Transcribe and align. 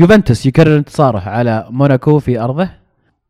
يوفنتوس 0.00 0.46
يكرر 0.46 0.76
انتصاره 0.76 1.28
على 1.28 1.66
موناكو 1.70 2.18
في 2.18 2.40
أرضه 2.40 2.68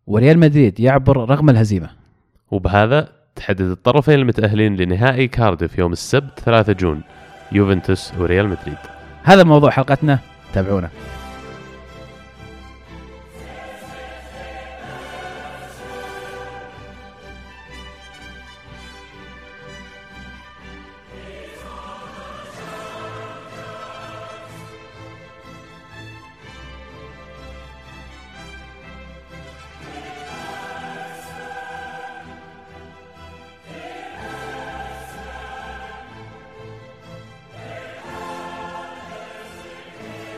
وريال 0.07 0.39
مدريد 0.39 0.81
يعبر 0.81 1.17
رغم 1.17 1.51
الهزيمة. 1.51 1.91
وبهذا 2.51 3.09
تحدد 3.37 3.61
الطرفين 3.61 4.15
المتأهلين 4.15 4.77
لنهائي 4.77 5.29
كارديف 5.29 5.79
يوم 5.79 5.93
السبت 5.93 6.41
3 6.41 6.73
June 6.73 7.03
يوفنتوس 7.53 8.13
وريال 8.19 8.49
مدريد. 8.49 8.79
هذا 9.23 9.45
موضوع 9.45 9.71
حلقتنا 9.71 10.19
تابعونا. 10.53 10.89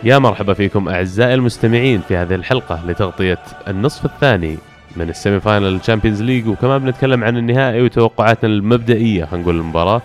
يا 0.04 0.18
مرحبا 0.18 0.52
فيكم 0.54 0.88
أعزائي 0.88 1.34
المستمعين 1.34 2.00
في 2.00 2.16
هذه 2.16 2.34
الحلقة 2.34 2.86
لتغطية 2.86 3.38
النصف 3.68 4.04
الثاني 4.04 4.56
من 4.96 5.08
ال 5.08 5.40
semi-final 5.40 5.74
ال 5.74 5.79
Champions 5.79 6.22
League 6.22 6.48
وكمان 6.48 6.78
بنتكلم 6.78 7.24
عن 7.24 7.36
النهائي 7.36 7.82
وتوقعاتنا 7.82 8.50
المبدئية 8.50 9.24
خلينا 9.24 9.42
نقول 9.42 9.56
المباراة. 9.56 10.02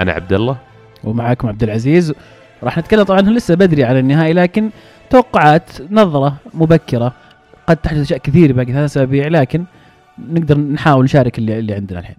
أنا 0.00 0.12
عبد 0.12 0.32
الله. 0.32 0.56
ومعاكم 1.04 1.48
عبد 1.48 1.62
العزيز. 1.62 2.14
راح 2.62 2.78
نتكلم 2.78 3.02
طبعا 3.02 3.20
لسه 3.20 3.54
بدري 3.54 3.84
على 3.84 3.98
النهائي 3.98 4.32
لكن 4.32 4.70
توقعات 5.10 5.70
نظرة 5.90 6.36
مبكرة. 6.54 7.12
قد 7.66 7.76
تحدث 7.76 8.00
أشياء 8.00 8.18
كثير 8.18 8.52
باقي 8.52 8.72
ثلاث 8.72 8.90
أسابيع 8.90 9.28
لكن 9.28 9.64
نقدر 10.18 10.58
نحاول 10.58 11.04
نشارك 11.04 11.38
اللي, 11.38 11.58
اللي 11.58 11.74
عندنا 11.74 12.00
الحين. 12.00 12.16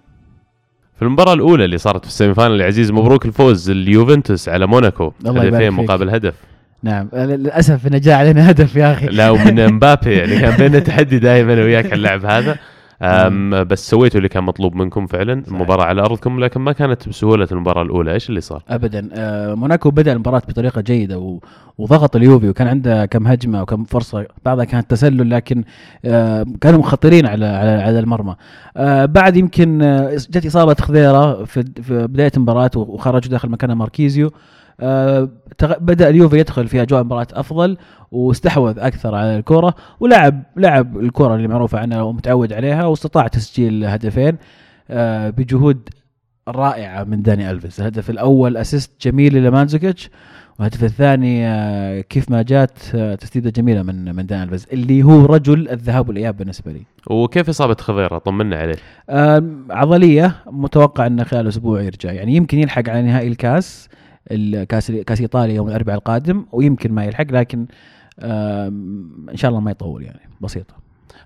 في 0.96 1.02
المباراة 1.02 1.34
الأولى 1.34 1.64
اللي 1.64 1.78
صارت 1.78 2.02
في 2.02 2.08
ال 2.08 2.34
semi-final 2.34 2.62
عزيز 2.62 2.90
مبروك 2.90 3.26
الفوز 3.26 3.70
اليوفنتوس 3.70 4.48
على 4.48 4.66
موناكو. 4.66 5.12
هدفين. 5.26 5.70
مقابل 5.70 6.10
هدف. 6.10 6.34
نعم. 6.82 7.08
للأسف 7.14 7.86
انه 7.86 7.98
جاء 7.98 8.18
علينا 8.18 8.46
هدف 8.50 8.76
يا 8.76 8.92
أخي. 8.92 9.06
لا 9.06 9.30
ومن 9.30 9.66
مبابي 9.72 10.12
يعني 10.12 10.38
كان 10.40 10.56
بيننا 10.56 10.78
تحدي 10.78 11.18
دائما 11.18 11.54
وياك 11.54 11.84
على 11.86 11.94
اللعب 11.94 12.24
هذا. 12.24 12.56
أم 13.02 13.64
بس 13.64 13.90
سويتوا 13.90 14.18
اللي 14.18 14.28
كان 14.28 14.44
مطلوب 14.44 14.74
منكم 14.74 15.06
فعلا 15.06 15.40
صحيح. 15.40 15.54
المباراة 15.54 15.84
على 15.84 16.00
أرضكم 16.00 16.40
لكن 16.40 16.60
ما 16.60 16.72
كانت 16.72 17.08
بسهولة 17.08 17.48
المباراة 17.52 17.82
الأولى. 17.82 18.12
إيش 18.12 18.28
اللي 18.28 18.40
صار؟ 18.40 18.62
ابدا. 18.68 19.08
آه 19.14 19.54
موناكو 19.54 19.90
بدأ 19.90 20.12
المباراة 20.12 20.42
بطريقة 20.48 20.80
جيدة 20.80 21.18
و... 21.18 21.38
وضغط 21.78 22.16
اليوفي 22.16 22.48
وكان 22.48 22.68
عنده 22.68 23.06
كم 23.06 23.26
هجمة 23.26 23.62
وكم 23.62 23.84
فرصة. 23.84 24.26
بعضها 24.44 24.64
كانت 24.64 24.90
تسلل 24.90 25.30
لكن 25.30 25.64
آه 26.04 26.46
كانوا 26.60 26.78
مخطرين 26.78 27.26
على 27.26 27.46
على 27.46 27.70
على 27.70 27.98
المرمى. 27.98 28.34
آه 28.76 29.04
بعد 29.04 29.36
يمكن 29.36 29.78
جت 30.30 30.46
إصابة 30.46 30.74
خضيره 30.74 31.44
في, 31.44 31.64
في 31.82 32.06
بداية 32.06 32.32
المباراة 32.36 32.70
وخرجوا 32.76 33.30
داخل 33.30 33.48
مكانه 33.48 33.74
ماركيزيو. 33.74 34.30
بدأ 35.62 36.08
اليوفي 36.08 36.38
يدخل 36.38 36.68
في 36.68 36.82
اجواء 36.82 37.00
المباراه 37.00 37.26
أفضل 37.32 37.76
واستحوذ 38.12 38.78
أكثر 38.78 39.14
على 39.14 39.36
الكره 39.38 39.74
ولعب 40.00 40.42
لعب 40.56 40.98
الكره 41.00 41.34
اللي 41.34 41.48
معروفة 41.48 41.78
عنها 41.78 42.02
ومتعود 42.02 42.52
عليها 42.52 42.86
واستطاع 42.86 43.26
تسجيل 43.26 43.84
هدفين 43.84 44.36
آه 44.90 45.30
بجهود 45.30 45.88
رائعة 46.48 47.04
من 47.04 47.22
داني 47.22 47.50
ألفيس. 47.50 47.80
الهدف 47.80 48.10
الأول 48.10 48.56
assist 48.56 48.90
جميل 49.06 49.44
لمانزوكيتش 49.44 50.10
والهدف 50.58 50.84
الثاني 50.84 51.46
آه، 51.46 52.00
كيف 52.00 52.30
ما 52.30 52.42
جات 52.42 52.78
آه، 52.94 53.14
تسديدة 53.14 53.50
جميلة 53.50 53.82
من 53.82 54.16
من 54.16 54.26
داني 54.26 54.42
ألفيس 54.42 54.64
اللي 54.64 55.02
هو 55.02 55.24
رجل 55.24 55.68
الذهاب 55.68 56.08
والإياب 56.08 56.36
بالنسبة 56.36 56.72
لي. 56.72 56.82
وكيف 57.06 57.48
إصابة 57.48 57.74
خضيرة؟ 57.74 58.18
طمنا 58.18 58.56
عليه. 58.56 58.76
عضلية 59.70 60.36
متوقع 60.46 61.06
إنه 61.06 61.24
خلال 61.24 61.48
أسبوع 61.48 61.82
يرجع. 61.82 62.12
يعني 62.12 62.36
يمكن 62.36 62.58
يلحق 62.58 62.88
على 62.88 63.02
نهائي 63.02 63.28
الكاس 63.28 63.88
الكاس 64.30 64.90
كاس 64.90 65.20
إيطاليا 65.20 65.54
يوم 65.54 65.68
الأربعاء 65.68 65.98
القادم 65.98 66.46
ويمكن 66.52 66.92
ما 66.92 67.04
يلحق 67.04 67.26
لكن 67.30 67.66
إن 68.22 69.36
شاء 69.36 69.48
الله 69.48 69.60
ما 69.60 69.70
يطول 69.70 70.02
يعني 70.02 70.20
بسيطة 70.40 70.74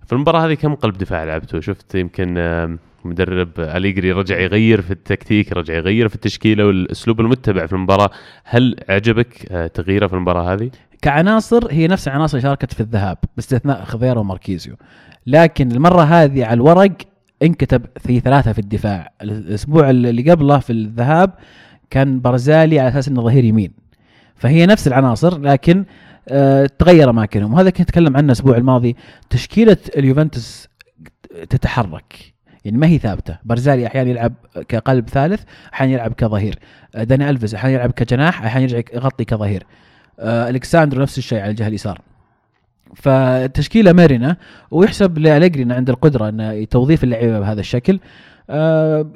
في 0.07 0.13
المباراة 0.13 0.47
هذه 0.47 0.55
كم 0.55 0.75
قلب 0.75 0.99
دفاع 0.99 1.25
لعبتوا؟ 1.25 1.61
شفت 1.61 1.95
يمكن 1.95 2.37
مدرب 3.07 3.49
أليجري 3.59 4.13
رجع 4.13 4.41
يغير 4.41 4.81
في 4.81 4.91
التكتيك 4.91 5.53
رجع 5.53 5.75
يغير 5.75 6.09
في 6.09 6.15
التشكيلة 6.15 6.67
والأسلوب 6.67 7.21
المتبع 7.21 7.67
في 7.67 7.73
المباراة 7.73 8.11
هل 8.45 8.77
عجبك 8.89 9.53
آه، 9.53 9.67
تغييره 9.67 10.07
في 10.07 10.15
المباراة 10.15 10.55
هذه؟ 10.55 10.71
كعناصر 11.03 11.73
هي 11.73 11.87
نفس 11.87 12.09
العناصر 12.09 12.39
اللي 12.39 12.49
شاركت 12.49 12.73
في 12.73 12.81
الذهاب 12.81 13.19
باستثناء 13.37 13.85
خضيره 13.85 14.21
وماركيزيو 14.21 14.77
لكن 15.27 15.73
المرة 15.73 16.03
هذه 16.03 16.45
على 16.45 16.55
الورق 16.55 16.93
انكتب 17.43 17.87
في 17.99 18.21
ثلاثة 18.21 18.53
في 18.53 18.59
الدفاع 18.59 19.13
الأسبوع 19.23 19.91
اللي 19.91 20.31
قبله 20.31 20.59
في 20.59 20.73
الذهاب 20.73 21.31
كان 21.91 22.21
برزالي 22.21 22.81
على 22.81 22.89
أساس 22.89 23.09
إنه 23.09 23.23
ظهير 23.23 23.45
يمين. 23.45 23.73
فهي 24.37 24.67
نفس 24.67 24.87
العناصر 24.87 25.41
لكن 25.41 25.85
آه 26.29 26.71
تغير 26.79 27.11
أماكنهم. 27.11 27.55
وهذا 27.55 27.71
كنت 27.71 27.81
أتكلم 27.81 28.17
عنه 28.17 28.27
الأسبوع 28.27 28.57
الماضي. 28.57 28.97
تشكيلة 29.31 29.77
اليوفنتوس 29.97 30.69
تتحرك. 31.51 32.35
يعني 32.65 32.79
ما 32.79 32.87
هي 32.87 32.99
ثابتة. 32.99 33.39
برزالي 33.45 33.87
أحيانا 33.87 34.11
يلعب 34.11 34.35
كقلب 34.69 35.09
ثالث 35.09 35.43
أحيانا 35.75 35.93
يلعب 35.93 36.13
كظهير. 36.13 36.59
آه، 36.95 37.05
داني 37.05 37.31
الفيز 37.31 37.55
أحيانا 37.55 37.77
يلعب 37.77 37.91
كجناح 37.91 38.45
أحيانا 38.45 38.73
يرجع 38.73 38.89
يغطي 38.95 39.25
كظهير. 39.25 39.67
آه، 40.21 40.49
ألكساندرو 40.51 41.03
نفس 41.03 41.19
الشيء 41.19 41.41
على 41.41 41.51
الجهة 41.51 41.69
اليسار. 41.69 42.01
فتشكيله 42.95 43.93
مرنة 43.93 44.37
ويحسب 44.71 45.19
لأليجري 45.19 45.63
إنه 45.63 45.75
عنده 45.75 45.93
القدرة 45.93 46.29
إنه 46.29 46.65
توظيف 46.65 47.05
اللعيبة 47.05 47.41
بهذا 47.41 47.61
الشكل. 47.61 48.01
آه، 48.51 49.07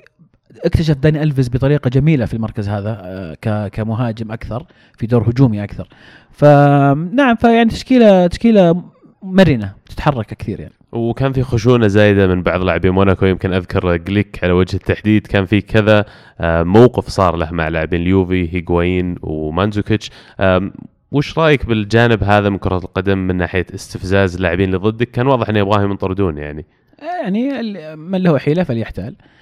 اكتشف 0.64 0.96
داني 0.96 1.22
الفيز 1.22 1.48
بطريقة 1.48 1.88
جميلة 1.88 2.24
في 2.26 2.34
المركز 2.34 2.68
هذا 2.68 3.00
آه، 3.46 3.68
كمهاجم 3.68 4.32
أكثر 4.32 4.66
في 4.98 5.06
دور 5.06 5.30
هجومي 5.30 5.64
أكثر. 5.64 5.88
فنعم 6.32 7.36
فيعني 7.36 7.70
تشكيلة 7.70 8.26
تشكيلة 8.26 8.82
مرنة 9.22 9.72
تتحرك 9.88 10.26
كثير 10.26 10.60
يعني. 10.60 10.72
وكان 10.92 11.32
في 11.32 11.42
خشونة 11.42 11.86
زايدة 11.86 12.26
من 12.26 12.42
بعض 12.42 12.62
لاعبي 12.62 12.90
موناكو 12.90 13.26
يمكن 13.26 13.52
أذكر 13.52 13.96
جليك 13.96 14.38
على 14.42 14.52
وجه 14.52 14.76
التحديد 14.76 15.26
كان 15.26 15.44
في 15.46 15.60
كذا 15.60 16.04
آه، 16.40 16.62
موقف 16.62 17.08
صار 17.08 17.36
له 17.36 17.50
مع 17.50 17.68
لاعبين 17.68 18.02
اليوفي 18.02 18.54
هيغوايين 18.54 19.16
ومانزوكيتش. 19.22 20.10
آم، 20.40 20.72
وش 21.12 21.38
رأيك 21.38 21.66
بالجانب 21.66 22.24
هذا 22.24 22.48
من 22.48 22.58
كرة 22.58 22.78
القدم 22.78 23.18
من 23.18 23.36
ناحية 23.36 23.66
استفزاز 23.74 24.36
اللاعبين 24.36 24.66
اللي 24.66 24.78
ضدك؟ 24.78 25.10
كان 25.10 25.26
واضح 25.26 25.48
انه 25.48 25.58
يبغاهم 25.58 25.90
ينطردون 25.90 26.38
يعني. 26.38 26.66
يعني 27.02 27.62
من 27.96 28.22
له 28.22 28.38
حيلة 28.38 28.62
فليحتال. 28.62 29.14
آه، 29.20 29.39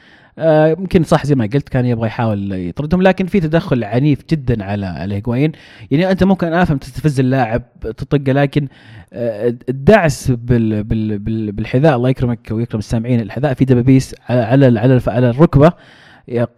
يمكن 0.79 1.03
صح 1.03 1.27
زي 1.27 1.35
ما 1.35 1.49
قلت 1.55 1.69
كان 1.69 1.87
يبغى 1.87 2.07
يحاول 2.07 2.53
يطردهم 2.53 3.03
لكن 3.03 3.27
في 3.27 3.41
تدخل 3.41 3.85
عنيف 3.85 4.19
جدا 4.31 4.65
على 4.65 4.87
على 4.87 5.15
هيغوايين 5.15 5.53
يعني 5.91 6.11
أنت 6.11 6.25
ممكن 6.25 6.53
أفهم 6.53 6.79
تستفز 6.79 7.21
اللاعب 7.21 7.63
تطقه 7.81 8.33
لكن 8.33 8.69
آه، 9.13 9.55
الدعس 9.69 10.31
بال 10.31 10.85
بال 10.85 11.19
بال 11.19 11.53
بالحذاء 11.53 11.97
الله 11.97 12.09
يكرمك 12.09 12.49
ويكرم 12.51 12.79
السامعين 12.79 13.21
الحذاء 13.21 13.55
في 13.55 13.65
دبابيس 13.65 14.15
على 14.29 14.41
على 14.41 14.81
على, 14.81 15.01
على 15.07 15.31
الركبة 15.31 15.73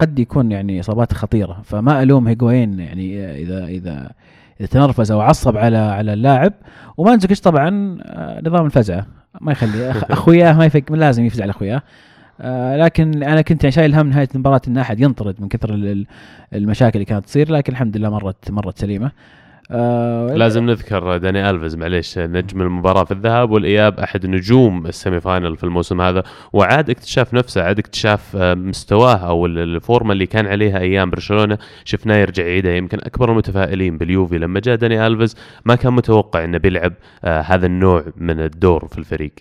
قد 0.01 0.19
يكون 0.19 0.53
يعني 0.53 0.81
إصابات 0.81 1.13
خطيرة. 1.13 1.61
فما 1.65 2.03
ألوم 2.03 2.29
هيغوايين 2.29 2.81
يعني 2.81 3.25
آه، 3.25 3.37
إذا 3.37 3.67
إذا 3.67 4.11
إذا 4.61 4.69
تنرفز 4.69 5.13
أو 5.13 5.21
عصب 5.21 5.57
على 5.57 5.77
على 5.77 6.13
اللاعب. 6.13 6.53
ومانزوكيتش 6.97 7.41
طبعا 7.41 7.99
آه، 8.03 8.41
نظام 8.47 8.67
الفزعة. 8.67 9.07
ما 9.41 9.53
يخلي 9.53 9.91
أخوياه 9.91 10.53
ما 10.53 10.65
يفك 10.65 10.91
لازم 10.91 11.25
يفزع 11.25 11.43
على 11.43 11.51
اخوياه 11.51 11.83
آه 12.43 12.77
لكن 12.77 13.23
أنا 13.23 13.43
كنت 13.43 13.65
يعني 13.65 13.73
شايل 13.73 13.95
هم 13.95 14.09
نهاية 14.09 14.29
المباراة 14.35 14.61
إن 14.69 14.79
أحد 14.79 15.01
ينطرد 15.01 15.41
من 15.41 15.49
كثر 15.49 15.75
ال- 15.75 15.87
ال- 15.87 16.07
المشاكل 16.55 16.95
اللي 16.95 17.05
كانت 17.05 17.25
تصير 17.25 17.53
لكن 17.53 17.73
الحمد 17.73 17.97
لله 17.97 18.11
مرت 18.11 18.51
مرت 18.51 18.79
سليمة. 18.79 19.11
آه 19.73 20.35
لازم 20.35 20.67
نذكر 20.67 21.17
داني 21.17 21.51
الفيز 21.51 21.77
معليش 21.77 22.19
نجم 22.19 22.63
المباراة 22.63 23.05
في 23.05 23.13
الذهاب 23.13 23.51
والإياب 23.51 24.01
أحد 24.01 24.27
نجوم 24.27 24.87
ال 24.87 25.21
semi-final 25.21 25.57
في 25.57 25.65
الموسم 25.65 26.01
هذا. 26.01 26.23
وعاد 26.53 26.91
اكتشاف 26.91 27.35
نفسه 27.35 27.63
عاد 27.63 27.79
اكتشاف 27.79 28.37
آه، 28.37 28.55
مستواه 28.55 29.17
أو 29.17 29.47
ال- 29.47 29.59
الفورمة 29.59 30.13
اللي 30.13 30.27
كان 30.27 30.47
عليها 30.47 30.79
أيام 30.79 31.11
برشلونة. 31.11 31.59
شفناه 31.85 32.17
يرجع 32.17 32.43
يعيدها 32.47 32.73
يمكن 32.73 32.99
أكبر 33.01 33.33
المتفائلين 33.33 33.99
باليوفي 33.99 34.39
لما 34.39 34.61
جاء 34.61 34.77
داني 34.77 35.07
الفيز 35.07 35.37
ما 35.65 35.75
كان 35.75 35.93
متوقع 35.93 36.45
إنه 36.45 36.59
بيلعب 36.59 36.93
آه، 37.25 37.41
هذا 37.41 37.67
النوع 37.67 38.05
من 38.17 38.41
الدور 38.41 38.89
في 38.89 38.99
الفريق. 38.99 39.33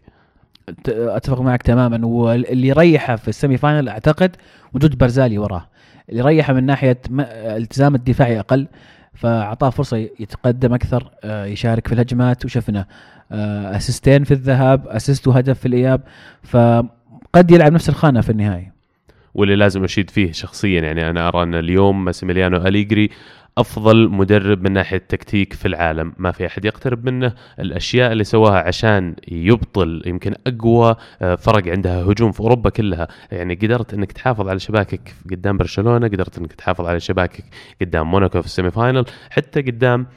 أتفق 0.87 1.41
معك 1.41 1.61
تماما. 1.61 2.07
واللي 2.07 2.67
يريحه 2.67 3.15
في 3.15 3.27
ال 3.27 3.33
semi 3.33 3.57
final 3.57 3.89
أعتقد 3.89 4.35
وجود 4.73 4.97
برزالي 4.97 5.37
وراه. 5.37 5.65
اللي 6.09 6.19
يريحه 6.19 6.53
من 6.53 6.63
ناحية 6.63 6.97
التزام 7.29 7.95
الدفاعي 7.95 8.39
أقل 8.39 8.67
فأعطاه 9.13 9.69
فرصة 9.69 9.97
يتقدم 9.97 10.73
أكثر 10.73 11.11
آه، 11.23 11.45
يشارك 11.45 11.87
في 11.87 11.93
الهجمات. 11.93 12.45
وشفنا 12.45 12.85
آه، 13.31 13.77
assist 13.77 14.12
ين 14.12 14.23
في 14.23 14.31
الذهاب 14.31 14.87
assist 14.87 15.27
وهدف 15.27 15.59
في 15.59 15.65
الإياب. 15.65 16.01
فقد 16.43 17.51
يلعب 17.51 17.71
نفس 17.71 17.89
الخانة 17.89 18.21
في 18.21 18.29
النهائي 18.29 18.79
واللي 19.33 19.55
لازم 19.55 19.83
أشيد 19.83 20.09
فيه 20.09 20.31
شخصيا 20.31 20.81
يعني 20.81 21.09
أنا 21.09 21.27
أرى 21.27 21.43
أن 21.43 21.55
اليوم 21.55 22.05
ماسيميليانو 22.05 22.57
أليجري 22.57 23.09
أفضل 23.59 24.09
مدرب 24.09 24.63
من 24.63 24.71
ناحية 24.71 24.97
تكتيك 24.97 25.53
في 25.53 25.67
العالم. 25.67 26.13
ما 26.17 26.31
في 26.31 26.45
أحد 26.45 26.65
يقترب 26.65 27.05
منه. 27.05 27.33
الأشياء 27.59 28.11
اللي 28.11 28.23
سواها 28.23 28.67
عشان 28.67 29.15
يبطل 29.27 30.03
يمكن 30.05 30.35
أقوى 30.47 30.95
آه، 31.21 31.35
فرق 31.35 31.67
عندها 31.67 32.03
هجوم 32.03 32.31
في 32.31 32.39
أوروبا 32.39 32.69
كلها. 32.69 33.07
يعني 33.31 33.55
قدرت 33.55 33.93
إنك 33.93 34.11
تحافظ 34.11 34.47
على 34.47 34.59
شباكك 34.59 35.15
قدام 35.31 35.57
برشلونة 35.57 36.07
قدرت 36.07 36.37
إنك 36.37 36.53
تحافظ 36.53 36.85
على 36.85 36.99
شباكك 36.99 37.43
قدام 37.81 38.11
موناكو 38.11 38.41
في 38.41 38.47
ال 38.47 38.52
semi 38.52 38.71
final 38.71 39.05
حتى 39.29 39.61
قدام 39.61 40.07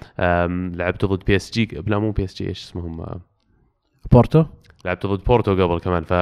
لعبت 0.76 1.04
ضد 1.04 1.24
بي 1.24 1.36
اس 1.36 1.50
جي 1.52 1.68
لا 1.86 1.98
مو 1.98 2.10
بي 2.10 2.24
اس 2.24 2.34
جي 2.34 2.48
إيش 2.48 2.62
اسمهم؟ 2.62 3.00
آه، 3.00 3.20
بورتو؟ 4.12 4.44
لعبت 4.84 5.06
ضد 5.06 5.24
بورتو 5.24 5.52
قبل 5.52 5.80
كمان. 5.80 6.04
ف 6.04 6.12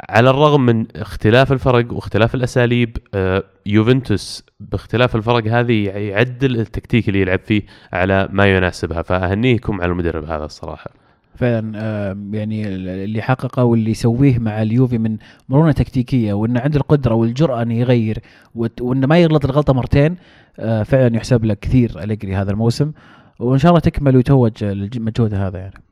على 0.00 0.30
الرغم 0.30 0.66
من 0.66 0.86
اختلاف 0.96 1.52
الفرق 1.52 1.92
واختلاف 1.92 2.34
الأساليب 2.34 2.96
آه، 3.14 3.44
يوفنتوس 3.66 4.44
باختلاف 4.60 5.16
الفرق 5.16 5.46
هذه 5.46 5.88
يعدل 5.88 6.60
التكتيك 6.60 7.08
اللي 7.08 7.20
يلعب 7.20 7.38
فيه 7.38 7.62
على 7.92 8.28
ما 8.32 8.46
يناسبها. 8.46 9.02
فأهنيكم 9.02 9.80
على 9.80 9.92
المدرب 9.92 10.24
هذا 10.24 10.44
الصراحة. 10.44 10.90
فعلا 11.34 11.72
آه، 11.76 12.16
يعني 12.32 12.68
اللي 12.68 13.22
حققه 13.22 13.64
واللي 13.64 13.90
يسويه 13.90 14.38
مع 14.38 14.62
اليوفي 14.62 14.98
من 14.98 15.16
مرونة 15.48 15.72
تكتيكية 15.72 16.32
وإنه 16.32 16.60
عنده 16.60 16.76
القدرة 16.76 17.14
والجرأة 17.14 17.62
إنه 17.62 17.74
يغير 17.74 18.18
وإنه 18.54 19.06
ما 19.06 19.18
يغلط 19.18 19.44
الغلطة 19.44 19.72
مرتين 19.72 20.16
آه، 20.58 20.82
فعلا 20.82 21.16
يحسب 21.16 21.44
له 21.44 21.54
كثير 21.54 22.02
أليجري 22.02 22.36
هذا 22.36 22.50
الموسم. 22.50 22.92
وإن 23.38 23.58
شاء 23.58 23.70
الله 23.70 23.80
تكمل 23.80 24.16
ويتوج 24.16 24.64
المجهود 24.64 25.34
هذا 25.34 25.58
يعني. 25.58 25.91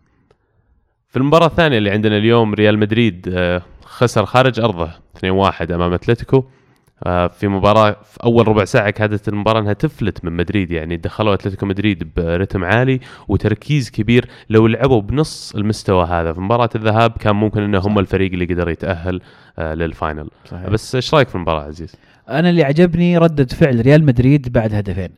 في 1.10 1.16
المباراة 1.16 1.46
الثانية 1.46 1.78
اللي 1.78 1.90
عندنا 1.90 2.16
اليوم 2.16 2.54
ريال 2.54 2.78
مدريد 2.78 3.30
آه، 3.32 3.62
خسر 3.84 4.26
خارج 4.26 4.60
أرضه 4.60 4.90
2-1 5.16 5.70
أمام 5.72 5.92
أتلتيكو. 5.92 6.44
آه، 7.06 7.26
في 7.26 7.48
مباراة 7.48 7.96
في 8.04 8.24
أول 8.24 8.48
ربع 8.48 8.64
ساعة 8.64 8.90
كادت 8.90 9.28
المباراة 9.28 9.60
أنها 9.60 9.72
تفلت 9.72 10.24
من 10.24 10.32
مدريد 10.32 10.70
يعني 10.70 10.96
دخلوا 10.96 11.34
أتلتيكو 11.34 11.66
مدريد 11.66 12.14
برتم 12.16 12.64
عالي 12.64 13.00
وتركيز 13.28 13.90
كبير 13.90 14.28
لو 14.50 14.66
لعبوا 14.66 15.00
بنص 15.00 15.54
المستوى 15.54 16.04
هذا. 16.04 16.32
في 16.32 16.40
مباراة 16.40 16.70
الذهاب 16.74 17.10
كان 17.10 17.36
ممكن 17.36 17.62
أنه 17.62 17.78
هم 17.78 17.98
الفريق 17.98 18.32
اللي 18.32 18.44
قدر 18.44 18.68
يتأهل 18.70 19.20
آه، 19.58 19.74
لل 19.74 19.88
final. 19.88 20.30
صحيح. 20.44 20.68
بس 20.68 20.94
إيش 20.94 21.14
رأيك 21.14 21.28
في 21.28 21.34
المباراة 21.34 21.62
عزيز؟ 21.62 21.96
أنا 22.28 22.50
اللي 22.50 22.64
عجبني 22.64 23.18
ردة 23.18 23.46
فعل 23.46 23.80
ريال 23.80 24.04
مدريد 24.04 24.52
بعد 24.52 24.74
هدفين. 24.74 25.10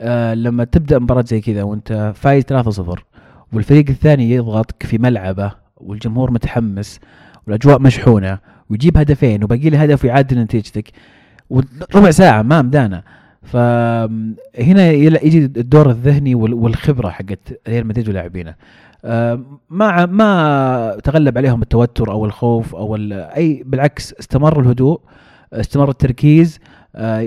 آه 0.00 0.34
لما 0.34 0.64
تبدأ 0.64 0.98
مباراة 0.98 1.24
زي 1.26 1.40
كذا 1.40 1.62
وأنت 1.62 2.12
فايز 2.16 2.44
3-0 2.44 2.98
والفريق 3.54 3.84
الثاني 3.88 4.30
يضغطك 4.30 4.86
في 4.86 4.98
ملعبه 4.98 5.52
والجمهور 5.76 6.30
متحمس 6.30 7.00
والأجواء 7.46 7.78
مشحونة 7.80 8.38
ويجيب 8.70 8.96
هدفين 8.98 9.44
وباقي 9.44 9.70
له 9.70 9.82
هدف 9.82 10.04
ويعدل 10.04 10.38
نتيجتك 10.38 10.90
وربع 11.50 12.10
ساعة 12.10 12.42
ما 12.42 12.62
مدانا 12.62 13.02
فهنا 13.42 14.90
يجي 14.90 15.38
الدور 15.44 15.90
الذهني 15.90 16.34
وال- 16.34 16.54
والخبرة 16.54 17.08
حقت 17.08 17.60
ريال 17.68 17.86
مدريد 17.86 18.08
ولاعبينه. 18.08 18.54
آه، 19.04 19.40
ما 19.70 20.06
ما 20.06 20.98
تغلب 21.04 21.38
عليهم 21.38 21.62
التوتر 21.62 22.10
أو 22.10 22.24
الخوف 22.24 22.74
أو 22.74 22.96
أي 22.96 23.62
بالعكس 23.66 24.14
استمر 24.20 24.60
الهدوء 24.60 25.00
استمر 25.52 25.90
التركيز 25.90 26.58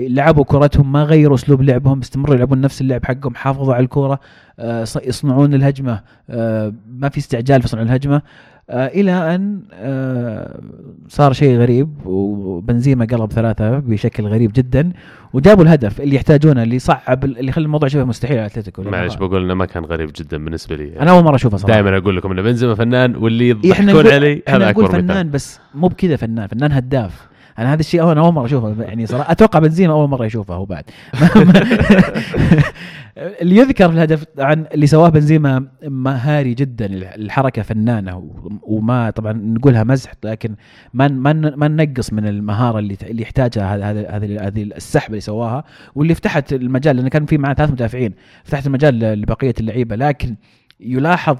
لعبوا 0.08 0.44
كرتهم 0.44 0.92
ما 0.92 1.02
غيروا 1.02 1.34
أسلوب 1.34 1.62
لعبهم 1.62 2.00
استمروا 2.00 2.34
يلعبون 2.34 2.60
نفس 2.60 2.80
اللعب 2.80 3.04
حقهم 3.04 3.34
حافظوا 3.34 3.74
على 3.74 3.84
الكورة 3.84 4.20
آه، 4.58 4.86
يصنعون 5.04 5.54
الهجمة 5.54 6.00
آه، 6.30 6.72
ما 6.90 7.08
في 7.08 7.18
استعجال 7.18 7.62
في 7.62 7.68
صنع 7.68 7.82
الهجمة. 7.82 8.22
آه، 8.70 8.86
إلى 8.86 9.34
أن 9.34 9.60
آه، 9.72 10.60
صار 11.08 11.32
شيء 11.32 11.56
غريب 11.56 11.88
وبنزيما 12.06 13.04
قلب 13.04 13.32
ثلاثة 13.32 13.78
بشكل 13.78 14.26
غريب 14.26 14.52
جدا 14.54 14.92
وجابوا 15.32 15.64
الهدف 15.64 16.00
اللي 16.00 16.16
يحتاجونه 16.16 16.62
اللي 16.62 16.78
صعب 16.78 17.24
اللي 17.24 17.52
خلى 17.52 17.64
الموضوع 17.64 17.88
شبه 17.88 18.04
مستحيل 18.04 18.38
على 18.38 18.46
أتلتيكو. 18.46 18.82
معلش 18.82 19.14
بقول 19.14 19.44
إنه 19.44 19.54
ما 19.54 19.66
كان 19.66 19.84
غريب 19.84 20.10
جدا 20.16 20.44
بالنسبة 20.44 20.76
لي. 20.76 21.00
أنا 21.00 21.10
أول 21.10 21.24
مرة 21.24 21.34
أشوفه 21.34 21.56
صراحة. 21.56 21.74
دائما 21.74 21.98
أقول 21.98 22.16
لكم 22.16 22.30
إن 22.30 22.42
بنزيما 22.42 22.74
فنان 22.74 23.16
واللي 23.16 23.48
يضحكون 23.48 24.06
علي 24.06 24.42
هذا 24.48 24.70
نقول 24.70 24.84
أكبر 24.84 25.00
فنان 25.00 25.04
مثال 25.04 25.28
بس 25.28 25.60
مو 25.74 25.88
بكذا 25.88 26.16
فنان 26.16 26.46
فنان 26.46 26.72
هداف. 26.72 27.28
أنا 27.58 27.72
هذا 27.72 27.80
الشيء 27.80 28.12
أنا 28.12 28.20
أول 28.20 28.32
مرة 28.34 28.46
أشوفه. 28.46 28.82
يعني 28.82 29.06
صراحة 29.06 29.32
أتوقع 29.32 29.58
بنزيما 29.58 29.92
أول 29.92 30.08
مرة 30.08 30.26
يشوفه 30.26 30.54
هو 30.54 30.64
بعد. 30.64 30.84
اللي 33.40 33.56
يذكر 33.56 33.88
في 33.88 33.94
الهدف 33.94 34.24
عن 34.38 34.66
اللي 34.74 34.86
سواه 34.86 35.08
بنزيما 35.08 35.66
مهاري 35.82 36.54
جدا 36.54 36.86
الحركة 37.14 37.62
فنانة 37.62 38.30
وما 38.62 39.10
طبعا 39.10 39.32
نقولها 39.32 39.84
مزح 39.84 40.12
لكن 40.24 40.54
ما 40.94 41.08
ما 41.08 41.32
ما 41.32 41.68
ننقص 41.68 42.12
من 42.12 42.26
المهارة 42.26 42.78
اللي 42.78 42.96
اللي 43.02 43.22
يحتاجها 43.22 43.76
هذا 43.90 44.10
هذه 44.10 44.46
هذه 44.46 44.62
السحبه 44.62 45.08
اللي 45.08 45.20
سواها. 45.20 45.64
واللي 45.94 46.14
فتحت 46.14 46.52
المجال 46.52 46.96
لأن 46.96 47.08
كان 47.08 47.26
في 47.26 47.38
معاه 47.38 47.54
ثلاث 47.54 47.70
مدافعين 47.70 48.14
فتحت 48.44 48.66
المجال 48.66 48.98
لبقية 48.98 49.54
اللعيبة 49.60 49.96
لكن 49.96 50.34
يلاحظ 50.80 51.36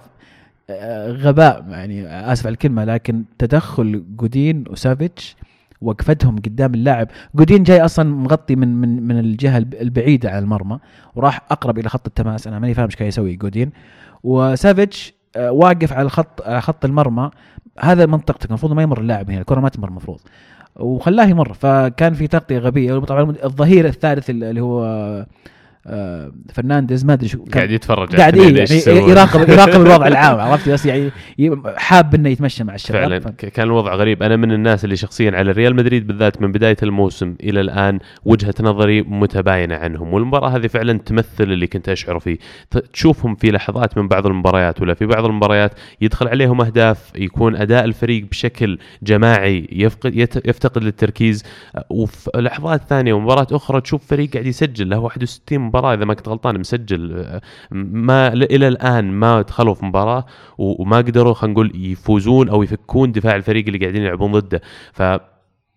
آه، 0.70 1.12
غباء 1.12 1.67
يعني 1.70 2.06
آسف 2.32 2.47
على 2.47 2.53
الكلمة 2.53 2.85
لكن 2.85 3.25
تدخل 3.38 4.05
جودين 4.17 4.65
وسافيتش 4.70 5.37
وقفتهم 5.82 6.36
قدام 6.36 6.75
اللاعب. 6.75 7.08
جودين 7.34 7.62
جاي 7.62 7.84
أصلا 7.84 8.10
مغطي 8.14 8.56
من 8.56 8.75
من 8.75 9.02
من 9.02 9.19
الجهة 9.19 9.58
الب- 9.58 9.75
البعيدة 9.75 10.30
عن 10.30 10.42
المرمى 10.42 10.78
وراح 11.14 11.40
أقرب 11.50 11.78
إلى 11.78 11.88
خط 11.88 12.06
التماس. 12.06 12.46
أنا 12.46 12.58
ماني 12.58 12.75
فاهم 12.75 12.86
إيش 12.86 12.96
كان 12.96 13.08
يسوي 13.08 13.36
جودين. 13.36 13.70
وسافيتش 14.25 15.14
آه، 15.36 15.52
واقف 15.52 15.92
على 15.92 16.02
الخط 16.02 16.42
على 16.42 16.60
خط 16.60 16.84
المرمى. 16.84 17.30
هذا 17.80 18.06
منطقتك 18.06 18.48
المفروض 18.48 18.72
ما 18.72 18.82
يمر 18.82 19.00
اللاعب 19.00 19.30
هنا. 19.30 19.40
الكرة 19.40 19.60
ما 19.60 19.69
تمر 19.69 19.88
المفروض. 19.88 20.20
وخلاه 20.76 21.25
يمر. 21.26 21.52
فكان 21.52 22.14
في 22.14 22.26
تغطية 22.26 22.58
غبية. 22.58 22.98
طبعا 22.98 23.34
الظهير 23.44 23.86
الثالث 23.86 24.31
اللي 24.31 24.60
هو 24.60 24.84
آه، 24.84 25.26
فرنانديز 26.54 27.04
ما 27.04 27.12
أدري 27.12 27.28
شو 27.28 27.44
قاعد 27.54 27.70
يتفرج 27.70 28.16
قاعد 28.16 28.36
إيه 28.38 28.56
يعني. 28.56 29.10
يراقب 29.10 29.48
يراقب 29.52 29.80
الوضع 29.80 30.06
العام 30.06 30.40
عرفت؟ 30.40 30.69
بس 30.69 30.86
يعني 30.86 31.10
حاب 31.76 32.14
إنه 32.14 32.28
يتمشى 32.28 32.64
مع 32.64 32.75
الشباب. 32.75 33.02
فعلا. 33.02 33.20
ف- 33.20 33.28
كان 33.28 33.66
الوضع 33.66 33.94
غريب. 33.94 34.22
أنا 34.22 34.36
من 34.36 34.52
الناس 34.52 34.84
اللي 34.84 34.96
شخصيا 34.96 35.30
على 35.36 35.50
ريال 35.52 35.76
مدريد 35.76 36.06
بالذات 36.06 36.42
من 36.42 36.52
بداية 36.52 36.76
الموسم 36.82 37.34
إلى 37.42 37.60
الآن 37.60 37.98
وجهة 38.25 38.54
نظري 38.60 39.02
متباينة 39.02 39.75
عنهم. 39.76 40.12
والمباراة 40.14 40.48
هذه 40.48 40.66
فعلا 40.66 40.98
تمثل 40.98 41.26
اللي 41.40 41.66
كنت 41.66 41.88
اشعره 41.88 42.19
فيه. 42.19 42.38
تشوفهم 42.92 43.34
في 43.34 43.50
لحظات 43.50 43.98
من 43.98 44.08
بعض 44.08 44.26
المباريات 44.26 44.81
ولا 44.82 44.94
في 44.94 45.06
بعض 45.06 45.24
المباريات 45.24 45.72
يدخل 46.00 46.28
عليهم 46.28 46.60
أهداف 46.60 47.12
يكون 47.16 47.56
أداء 47.56 47.84
الفريق 47.84 48.24
بشكل 48.31 48.78
جماعي 49.02 49.69
يفقد 49.72 50.16
يفتقد 50.46 50.84
للتركيز. 50.84 51.44
أه، 51.76 51.84
وفي 51.90 52.31
لحظات 52.34 52.82
ثانية 52.88 53.12
ومباراة 53.12 53.46
أخرى 53.52 53.81
تشوف 53.81 54.06
فريق 54.06 54.31
قاعد 54.32 54.46
يسجل 54.46 54.90
له 54.90 54.98
61 54.98 55.68
مباراة 55.69 55.94
إذا 55.94 56.05
ما 56.05 56.15
كنت 56.15 56.29
غلطان 56.29 56.61
مسجل 56.61 57.26
ما 57.70 58.32
إلى 58.32 58.69
الآن 58.69 59.12
ما 59.12 59.43
دخلوا 59.43 59.75
في 59.75 59.87
مباراة 59.87 60.25
وما 60.59 60.97
قدروا 60.97 61.35
خلينا 61.35 61.55
نقول 61.55 61.73
يفوزون 61.75 62.48
أو 62.48 62.63
يفكون 62.63 63.13
دفاع 63.13 63.37
الفريق 63.37 63.67
اللي 63.67 63.79
قاعدين 63.79 64.03
يلعبون 64.03 64.32
ضده. 64.32 64.60
ف 64.93 65.03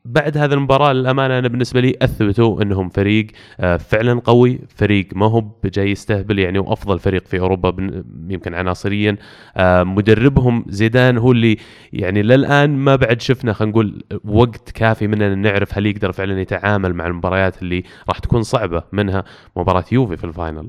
بعد 0.06 0.38
هذه 0.38 0.54
المباراة 0.54 0.94
للأمانة 0.94 1.40
أنا 1.40 1.48
بالنسبة 1.48 1.82
لي 1.82 1.96
أثبتوا 2.02 2.62
أنهم 2.62 2.90
فريق 2.90 3.28
آه، 3.60 3.78
فعلا 3.78 4.20
قوي 4.20 4.60
فريق 4.76 5.08
ما 5.16 5.26
هو 5.26 5.46
جاي 5.66 5.92
يستهبل 5.92 6.40
يعني 6.40 6.60
وأفضل 6.60 7.00
فريق 7.00 7.28
في 7.28 7.40
أوروبا 7.40 7.70
بن- 7.70 8.04
يمكن 8.30 8.54
عناصريا. 8.54 9.18
آه، 9.58 9.84
مدربهم 9.84 10.66
زيدان 10.70 11.18
هو 11.18 11.32
اللي 11.32 11.58
يعني 11.94 12.22
للآن 12.24 12.78
ما 12.78 12.96
بعد 12.96 13.22
شفنا 13.22 13.54
خلينا 13.54 13.72
نقول 13.72 14.04
وقت 14.26 14.72
كافي 14.72 15.08
مننا 15.08 15.36
نعرف 15.36 15.78
هل 15.78 15.86
يقدر 15.86 16.12
فعلا 16.12 16.42
يتعامل 16.42 16.94
مع 16.94 17.08
المباريات 17.08 17.62
اللي 17.62 17.84
راح 18.10 18.20
تكون 18.20 18.44
صعبة 18.44 18.84
منها 18.92 19.24
مباراة 19.56 19.86
يوفي 19.92 20.18
في 20.18 20.24
ال 20.24 20.30
final. 20.30 20.68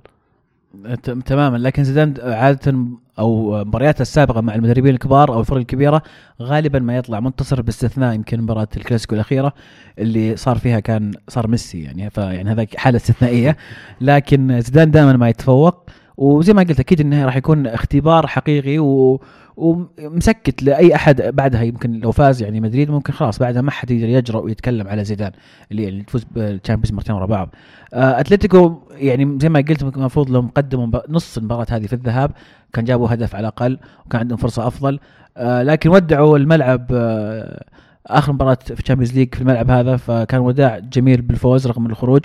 تماما. 1.27 1.57
لكن 1.57 1.85
زيدان 1.85 2.15
عادة 2.23 2.87
أو 3.19 3.65
مبارياته 3.65 4.03
السابقة 4.03 4.41
مع 4.41 4.55
المدربين 4.55 4.95
الكبار 4.95 5.35
أو 5.35 5.41
الفرق 5.41 5.59
الكبيرة 5.59 6.03
غالبا 6.43 6.79
ما 6.79 6.97
يطلع 6.97 7.21
منتصر 7.21 7.63
باستثناء 7.63 8.15
يمكن 8.15 8.41
مباراة 8.41 8.69
الكلاسيكو 8.77 9.15
الأخيرة 9.15 9.53
اللي 9.99 10.37
صار 10.37 10.59
فيها 10.59 10.81
كان 10.81 11.13
صار 11.29 11.49
ميسي 11.49 11.83
يعني. 11.83 12.11
فيعني 12.11 12.51
هذا 12.51 12.67
حالة 12.77 12.97
استثنائية. 12.97 13.57
لكن 14.01 14.61
زيدان 14.61 14.91
دائما 14.91 15.13
ما 15.13 15.29
يتفوق. 15.29 15.91
وزي 16.17 16.53
ما 16.53 16.63
قلت 16.63 16.81
أكيد 16.81 17.01
إنه 17.01 17.25
راح 17.25 17.37
يكون 17.37 17.67
اختبار 17.67 18.27
حقيقي 18.27 18.79
و 18.79 19.21
ومسكت 19.57 20.63
لأي 20.63 20.95
أحد 20.95 21.23
بعدها. 21.23 21.63
يمكن 21.63 21.93
لو 21.93 22.13
فاز 22.13 22.43
يعني 22.43 22.61
مدريد 22.61 22.91
ممكن 22.91 23.13
خلاص 23.13 23.39
بعدها 23.39 23.63
ما 23.63 23.71
حد 23.71 23.91
يقدر 23.91 24.09
يجرؤ 24.09 24.45
ويتكلم 24.45 24.89
على 24.89 25.05
زيدان 25.05 25.33
اللي 25.73 25.89
اللي 25.89 26.03
تفوز 26.03 26.25
بال 26.25 26.37
Champions 26.37 26.93
مرتين 26.93 27.15
ورا 27.15 27.27
بعض. 27.27 27.55
آه، 27.95 28.21
أتلتيكو 28.21 28.83
يعني 28.91 29.39
زي 29.41 29.49
ما 29.49 29.65
قلت 29.69 29.83
المفروض 29.83 30.31
لو 30.31 30.51
قدموا 30.55 31.01
نص 31.09 31.39
المباراة 31.39 31.67
هذه 31.71 31.87
في 31.87 31.93
الذهاب 31.93 32.31
كان 32.73 32.85
جابوا 32.85 33.15
هدف 33.15 33.35
على 33.35 33.41
الأقل 33.41 33.79
وكان 34.07 34.21
عندهم 34.21 34.39
فرصة 34.39 34.67
أفضل. 34.67 34.99
آه، 35.37 35.63
لكن 35.63 35.91
ودعوا 35.91 36.39
الملعب 36.39 36.87
آه، 36.93 37.65
آخر 38.07 38.33
مباراة 38.33 38.59
في 38.65 38.81
ال 38.81 38.84
Champions 38.84 39.15
League 39.15 39.35
في 39.35 39.41
الملعب 39.41 39.71
هذا 39.71 39.97
فكان 39.97 40.41
وداع 40.41 40.79
جميل 40.79 41.23
بالفوز 41.23 41.67
رغم 41.67 41.87
الخروج. 41.87 42.23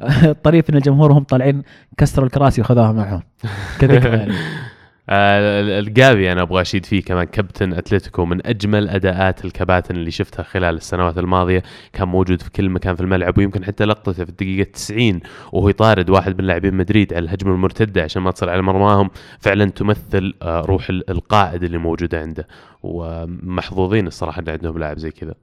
الطريف 0.24 0.70
إن 0.70 0.76
الجمهور 0.76 1.12
هم 1.12 1.22
طالعين 1.22 1.62
كسروا 1.98 2.26
الكراسي 2.26 2.60
وخذوها 2.60 2.92
معهم. 2.92 3.22
كذكرى 3.80 4.16
يعني 4.18 4.34
آه، 5.12 5.78
الجابي 5.78 6.32
أنا 6.32 6.42
أبغى 6.42 6.60
أشيد 6.60 6.86
فيه 6.86 7.02
كمان 7.02 7.24
كابتن 7.24 7.72
أتلتيكو 7.72 8.24
من 8.24 8.46
أجمل 8.46 8.88
أداءات 8.88 9.44
الكباتن 9.44 9.96
اللي 9.96 10.10
شفتها 10.10 10.42
خلال 10.42 10.76
السنوات 10.76 11.18
الماضية. 11.18 11.62
كان 11.92 12.08
موجود 12.08 12.42
في 12.42 12.50
كل 12.50 12.68
مكان 12.70 12.94
في 12.94 13.00
الملعب 13.00 13.38
ويمكن 13.38 13.64
حتى 13.64 13.84
لقطته 13.84 14.24
في 14.24 14.30
الدقيقة 14.30 14.70
90 14.70 15.20
وهو 15.52 15.68
يطارد 15.68 16.10
واحد 16.10 16.40
من 16.40 16.46
لاعبين 16.46 16.74
مدريد 16.74 17.14
على 17.14 17.24
الهجمة 17.24 17.54
المرتدة 17.54 18.02
عشان 18.02 18.22
ما 18.22 18.30
تصل 18.30 18.48
على 18.48 18.62
مرماهم. 18.62 19.10
فعلا 19.40 19.70
تمثل 19.70 20.34
آه، 20.42 20.60
روح 20.60 20.86
القائد 20.90 21.64
اللي 21.64 21.78
موجودة 21.78 22.20
عنده 22.20 22.46
ومحظوظين 22.82 24.06
الصراحة 24.06 24.42
إن 24.42 24.48
عندهم 24.48 24.78
لاعب 24.78 24.98
زي 24.98 25.10
كذا. 25.10 25.34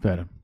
فعلا. 0.00 0.41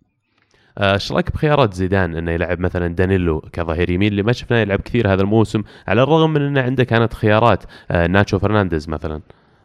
إيش 0.79 1.13
رأيك 1.13 1.33
بخيارات 1.33 1.75
زيدان 1.75 2.15
إنه 2.15 2.31
يلعب 2.31 2.61
مثلا 2.61 2.89
دانيلو 2.89 3.41
كظهير 3.41 3.91
يمين 3.91 4.09
اللي 4.09 4.23
ما 4.23 4.33
شفناه 4.33 4.59
يلعب 4.59 4.81
كثير 4.81 5.13
هذا 5.13 5.23
الموسم 5.23 5.63
على 5.89 6.03
الرغم 6.03 6.33
من 6.33 6.43
إنه 6.43 6.61
عنده 6.61 6.85
كانت 6.85 7.15
خيارات 7.15 7.65
آه، 7.91 8.07
ناتشو 8.07 8.39
فرنانديز 8.39 8.89
مثلا. 8.89 9.21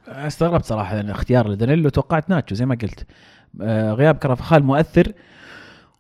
استغربت 0.08 0.65
صراحة 0.65 0.96
لأن 0.96 1.10
اختيار 1.10 1.48
لدانيلو 1.48 1.89
توقعت 1.89 2.29
ناتشو 2.29 2.55
زي 2.55 2.65
ما 2.65 2.75
قلت. 2.75 3.05
آه، 3.62 3.93
غياب 3.93 4.15
كرفخال 4.15 4.63
مؤثر 4.63 5.12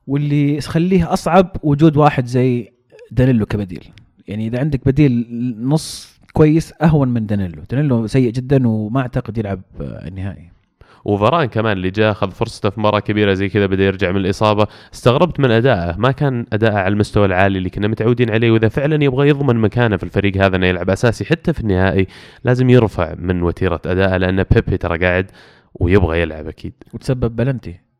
واللي 0.07 0.57
يخليه 0.57 1.13
أصعب 1.13 1.57
وجود 1.63 1.97
واحد 1.97 2.25
زي 2.25 2.71
دانيلو 3.11 3.45
كبديل. 3.45 3.87
يعني 4.27 4.47
إذا 4.47 4.59
عندك 4.59 4.85
بديل 4.85 5.27
نص 5.61 6.19
كويس 6.33 6.73
أهون 6.81 7.07
من 7.07 7.25
دانيلو. 7.25 7.63
دانيلو 7.71 8.07
سيء 8.07 8.31
جدا 8.31 8.67
وما 8.67 9.01
أعتقد 9.01 9.37
يلعب 9.37 9.61
النهائي 9.81 10.52
وفران 11.05 11.45
كمان 11.45 11.77
اللي 11.77 11.89
جاء 11.89 12.11
أخذ 12.11 12.31
فرصته 12.31 12.69
في 12.69 12.79
مباراة 12.79 12.99
كبيرة 12.99 13.33
زي 13.33 13.49
كذا 13.49 13.65
بدأ 13.65 13.83
يرجع 13.83 14.11
من 14.11 14.17
الإصابة. 14.17 14.67
استغربت 14.93 15.39
من 15.39 15.51
أدائه 15.51 15.95
ما 15.97 16.11
كان 16.11 16.45
اداءه 16.53 16.77
على 16.77 16.87
المستوى 16.93 17.25
العالي 17.25 17.57
اللي 17.57 17.69
كنا 17.69 17.87
متعودين 17.87 18.29
عليه 18.29 18.51
وإذا 18.51 18.67
فعلا 18.67 19.03
يبغى 19.03 19.29
يضمن 19.29 19.55
مكانه 19.55 19.97
في 19.97 20.03
الفريق 20.03 20.37
هذا 20.37 20.55
إنه 20.55 20.67
يلعب 20.67 20.89
أساسي 20.89 21.25
حتى 21.25 21.53
في 21.53 21.59
النهائي 21.59 22.07
لازم 22.43 22.69
يرفع 22.69 23.13
من 23.17 23.41
وتيرة 23.43 23.81
أدائه 23.85 24.17
لأن 24.17 24.43
بيبي 24.43 24.77
ترى 24.77 24.97
قاعد 24.97 25.31
ويبغى 25.73 26.21
يلعب 26.21 26.47
أكيد. 26.47 26.73
وتسبب 26.93 27.35
بلنتي. 27.35 27.92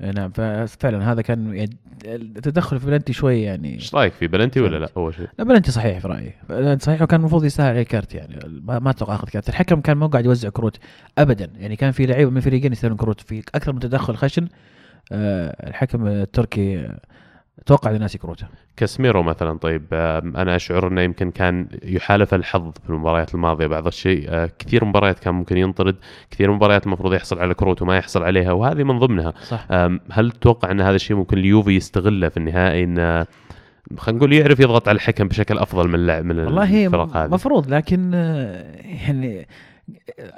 نعم 0.00 0.30
ففعلا 0.30 1.12
هذا 1.12 1.22
كان 1.22 1.54
يعني 1.54 1.76
التدخل 2.04 2.80
في 2.80 2.86
بلنتي 2.86 3.12
شوي 3.12 3.42
يعني. 3.42 3.74
إيش 3.74 3.94
رأيك 3.94 4.12
في 4.12 4.26
بلنتي 4.26 4.60
ولا 4.60 4.76
لا؟ 4.76 4.88
أول 4.96 5.14
شيء؟ 5.14 5.28
لا 5.38 5.44
بلنتي 5.44 5.70
صحيح 5.70 5.98
في 5.98 6.08
رأيي. 6.08 6.32
بلنتي 6.48 6.84
صحيح 6.84 7.02
وكان 7.02 7.20
المفروض 7.20 7.44
يستاهل 7.44 7.68
عليه 7.70 7.82
كارت 7.82 8.14
يعني. 8.14 8.38
ما 8.64 8.90
أتوقع 8.90 9.14
أخذ 9.14 9.28
كارت. 9.28 9.48
الحكم 9.48 9.80
كان 9.80 9.96
مو 9.96 10.06
قاعد 10.06 10.24
يوزع 10.24 10.48
كروت 10.48 10.78
ابدا. 11.18 11.50
يعني 11.58 11.76
كان 11.76 11.90
في 11.90 12.06
لعيبة 12.06 12.30
من 12.30 12.40
فريقين 12.40 12.72
يستاهلون 12.72 12.98
كروت. 12.98 13.20
في 13.20 13.42
أكثر 13.54 13.72
من 13.72 13.80
تدخل 13.80 14.16
خشن 14.16 14.48
آه، 15.12 15.68
الحكم 15.68 16.06
التركي 16.06 16.88
أتوقع 17.60 17.90
ناسي 17.90 18.14
كروته 18.14 18.46
كاسميرو 18.76 19.22
مثلا 19.22 19.58
طيب 19.58 19.82
أنا 20.36 20.56
أشعر 20.56 20.88
إنه 20.88 21.00
يمكن 21.00 21.30
كان 21.30 21.68
يحالف 21.84 22.34
الحظ 22.34 22.70
في 22.84 22.90
المباريات 22.90 23.34
الماضية 23.34 23.66
بعض 23.66 23.86
الشيء. 23.86 24.26
آه، 24.28 24.50
كثير 24.58 24.84
مباريات 24.84 25.18
كان 25.18 25.34
ممكن 25.34 25.56
ينطرد 25.56 25.96
كثير 26.30 26.52
مباريات 26.52 26.86
المفروض 26.86 27.14
يحصل 27.14 27.38
على 27.38 27.54
كروت 27.54 27.82
وما 27.82 27.96
يحصل 27.96 28.22
عليها 28.22 28.52
وهذه 28.52 28.82
من 28.84 28.98
ضمنها. 28.98 29.32
صح. 29.42 29.66
هل 30.12 30.30
تتوقع 30.30 30.70
إن 30.70 30.80
هذا 30.80 30.96
الشيء 30.96 31.16
ممكن 31.16 31.38
اليوفي 31.38 31.76
يستغله 31.76 32.28
في 32.28 32.36
النهائي؟ 32.36 32.84
انه 32.84 33.26
خلينا 33.98 34.18
نقول 34.18 34.32
يعرف 34.32 34.60
يضغط 34.60 34.88
على 34.88 34.96
الحكم 34.96 35.28
بشكل 35.28 35.58
أفضل 35.58 35.88
من 35.88 36.26
من 36.26 36.38
والله 36.38 36.86
الفرق 36.86 37.16
هذه. 37.16 37.30
مفروض 37.30 37.74
لكن 37.74 38.10
آه، 38.14 38.64
يعني 39.06 39.46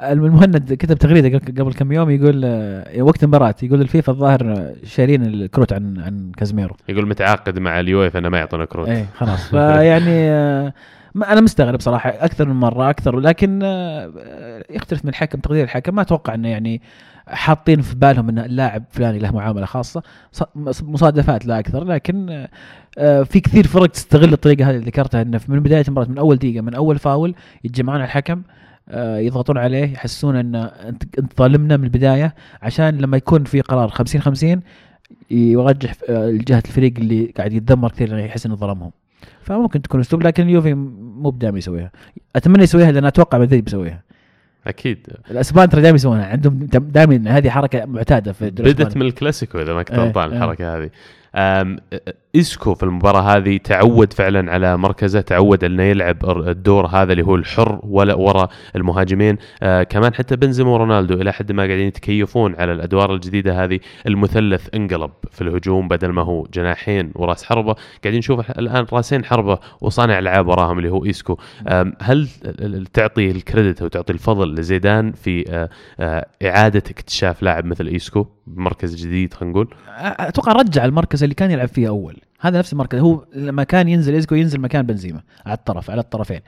المهند 0.02 0.74
كتب 0.74 0.98
تغريدة 0.98 1.38
قبل 1.38 1.72
كم 1.72 1.92
يوم 1.92 2.10
يقول 2.10 2.42
آه، 2.44 3.02
وقت 3.02 3.22
المباراة 3.22 3.54
يقول 3.62 3.80
الفيفا 3.80 4.12
الظاهر 4.12 4.72
شارين 4.84 5.22
الكروت 5.22 5.72
عن 5.72 5.98
عن 5.98 6.32
كازميرو 6.36 6.76
يقول 6.88 7.08
متعاقد 7.08 7.58
مع 7.58 7.80
اليويفا 7.80 8.18
إنه 8.18 8.28
ما 8.28 8.38
يعطونا 8.38 8.64
كروت. 8.64 8.88
إيه 8.88 9.06
خلاص. 9.16 9.48
فيعني 9.50 10.30
آه، 10.30 10.72
أنا 11.16 11.40
مستغرب 11.40 11.80
صراحة 11.80 12.10
أكثر 12.10 12.48
من 12.48 12.54
مرة 12.54 12.90
أكثر 12.90 13.20
لكن 13.20 13.60
آه، 13.62 14.12
يختلف 14.70 15.04
من 15.04 15.10
الحكم 15.10 15.40
تقدير 15.40 15.64
الحكم. 15.64 15.94
ما 15.94 16.02
أتوقع 16.02 16.34
إنه 16.34 16.48
يعني 16.48 16.82
حاطين 17.26 17.80
في 17.80 17.94
بالهم 17.94 18.28
إن 18.28 18.38
اللاعب 18.38 18.84
فلاني 18.90 19.18
له 19.18 19.32
معاملة 19.32 19.66
خاصة. 19.66 20.02
مصادفات 20.82 21.46
لا 21.46 21.58
أكثر 21.58 21.84
لكن 21.84 22.46
في 23.24 23.40
كثير 23.40 23.66
فرق 23.66 23.86
تستغل 23.86 24.32
الطريقة 24.32 24.70
هذه 24.70 24.74
اللي 24.74 24.86
ذكرتها 24.86 25.22
إنه 25.22 25.40
من 25.48 25.60
بداية 25.60 25.84
المباراة 25.88 26.08
من 26.08 26.18
أول 26.18 26.36
دقيقة 26.36 26.60
من 26.60 26.74
أول 26.74 26.98
فاول 26.98 27.34
يتجمعون 27.64 28.00
على 28.00 28.06
الحكم. 28.06 28.32
آه، 28.38 28.61
يضغطون 28.94 29.58
عليه 29.58 29.92
يحسون 29.92 30.36
إن 30.36 30.54
انت 30.54 31.18
أنت 31.18 31.38
ظالمنا 31.38 31.76
من 31.76 31.84
البداية 31.84 32.34
عشان 32.62 32.98
لما 32.98 33.16
يكون 33.16 33.44
في 33.44 33.60
قرار 33.60 33.88
50 33.88 34.20
50 34.20 34.60
يرجح 35.30 35.94
آه، 36.08 36.30
جهه 36.30 36.62
الفريق 36.66 36.92
اللي 36.98 37.32
قاعد 37.36 37.52
يتذمر 37.52 37.90
كثير 37.90 38.18
يحس 38.18 38.46
إنه 38.46 38.54
ظلمهم. 38.54 38.90
فممكن 39.42 39.82
تكون 39.82 40.00
أسلوب 40.00 40.22
لكن 40.22 40.42
اليوفي 40.42 40.74
مو 40.74 41.30
بدائما 41.30 41.58
يسويها. 41.58 41.90
أتمنى 42.36 42.62
يسويها 42.62 42.92
لأن 42.92 43.04
أتوقع 43.04 43.38
مدريد 43.38 43.64
بيسويها. 43.64 44.02
أكيد. 44.66 45.06
الأسبان 45.30 45.68
ترى 45.68 45.82
دائما 45.82 45.96
يسوونها. 45.96 46.26
عندهم 46.26 46.58
دائما 46.72 47.36
هذه 47.36 47.50
حركة 47.50 47.84
معتادة 47.84 48.32
في 48.32 48.50
بدت 48.50 48.96
من 48.96 49.02
الكلاسيكو 49.02 49.58
إذا 49.60 49.74
ما 49.74 49.82
كنت 49.82 49.98
إيه، 49.98 50.04
غلطان 50.06 50.32
الحركة 50.32 50.78
هذه. 50.78 50.90
اسكو 52.36 52.74
في 52.74 52.82
المباراة 52.82 53.36
هذه 53.36 53.56
تعود 53.56 54.12
فعلا 54.12 54.52
على 54.52 54.76
مركزه 54.76 55.20
تعود 55.20 55.64
إنه 55.64 55.82
يلعب 55.82 56.48
الدور 56.48 56.86
هذا 56.86 57.12
اللي 57.12 57.24
هو 57.24 57.34
الحر 57.34 57.80
ولا 57.82 58.14
ورا 58.14 58.48
المهاجمين. 58.76 59.36
آه 59.62 59.82
كمان 59.82 60.14
حتى 60.14 60.36
بنزيما 60.36 60.70
ورونالدو 60.70 61.14
إلى 61.14 61.32
حد 61.32 61.52
ما 61.52 61.62
قاعدين 61.66 61.86
يتكيفون 61.86 62.54
على 62.58 62.72
الأدوار 62.72 63.14
الجديدة 63.14 63.64
هذه. 63.64 63.80
المثلث 64.06 64.68
انقلب 64.74 65.10
في 65.30 65.40
الهجوم 65.40 65.88
بدل 65.88 66.08
ما 66.08 66.22
هو 66.22 66.46
جناحين 66.54 67.12
وراس 67.14 67.44
حربة. 67.44 67.74
قاعدين 68.04 68.18
نشوف 68.18 68.50
الآن 68.50 68.86
راسين 68.92 69.24
حربة 69.24 69.58
وصانع 69.80 70.18
العاب 70.18 70.48
وراهم 70.48 70.78
اللي 70.78 70.90
هو 70.90 71.04
اسكو 71.04 71.36
هل 72.00 72.28
تعطي 72.92 73.30
ال 73.30 73.38
credit 73.38 73.82
أو 73.82 73.88
تعطي 73.88 74.12
الفضل 74.12 74.54
لزيدان 74.54 75.12
في 75.12 75.44
آه 75.50 75.68
آه 76.00 76.26
إعادة 76.42 76.82
اكتشاف 76.90 77.42
لاعب 77.42 77.64
مثل 77.64 77.88
اسكو 77.88 78.26
بمركز 78.46 78.94
جديد 78.94 79.34
خلينا 79.34 79.52
نقول. 79.52 79.74
أتوقع 79.98 80.52
رجع 80.52 80.84
المركز 80.84 81.22
اللي 81.22 81.34
كان 81.34 81.50
يلعب 81.50 81.68
فيه 81.68 81.88
أول. 81.88 82.16
هذا 82.40 82.58
نفس 82.58 82.72
المركز. 82.72 82.98
هو 82.98 83.24
لما 83.34 83.64
كان 83.64 83.88
ينزل 83.88 84.14
ايسكو 84.14 84.34
ينزل 84.34 84.60
مكان 84.60 84.86
بنزيما 84.86 85.20
على 85.46 85.54
الطرف 85.54 85.90
على 85.90 86.00
الطرفين. 86.00 86.40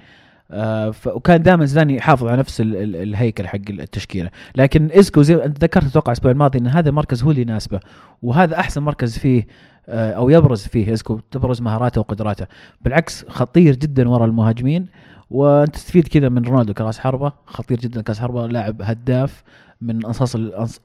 آه 0.51 0.95
وكان 1.07 1.43
دائما 1.43 1.65
زيدان 1.65 1.91
يحافظ 1.91 2.27
على 2.27 2.37
نفس 2.37 2.61
ال 2.61 2.77
ال 2.77 2.97
الهيكل 2.97 3.47
حق 3.47 3.59
التشكيلة. 3.71 4.31
لكن 4.57 4.91
اسكو 4.93 5.23
زي 5.23 5.45
أنت 5.45 5.65
ذكرت 5.65 5.85
أتوقع 5.85 6.13
الأسبوع 6.13 6.31
الماضي 6.31 6.59
إن 6.59 6.67
هذا 6.67 6.89
المركز 6.89 7.23
هو 7.23 7.31
اللي 7.31 7.43
يناسبه. 7.43 7.81
وهذا 8.23 8.61
أحسن 8.61 8.83
مركز 8.83 9.19
فيه 9.19 9.47
آه 9.89 10.13
أو 10.13 10.31
يبرز 10.31 10.67
فيه 10.67 10.93
اسكو 10.93 11.21
تبرز 11.31 11.61
مهاراته 11.61 12.01
وقدراته. 12.01 12.47
بالعكس 12.81 13.25
خطير 13.29 13.77
جدا 13.77 14.09
ورا 14.09 14.25
المهاجمين. 14.25 14.87
وأنت 15.31 15.75
تستفيد 15.75 16.09
كذا 16.09 16.29
من 16.29 16.45
رونالدو 16.45 16.75
كراس 16.75 16.99
حربة. 16.99 17.33
خطير 17.47 17.79
جدا 17.79 18.03
كراس 18.03 18.21
حربة 18.21 18.47
لاعب 18.47 18.83
هداف. 18.83 19.43
من 19.81 20.07
أنصاص 20.07 20.37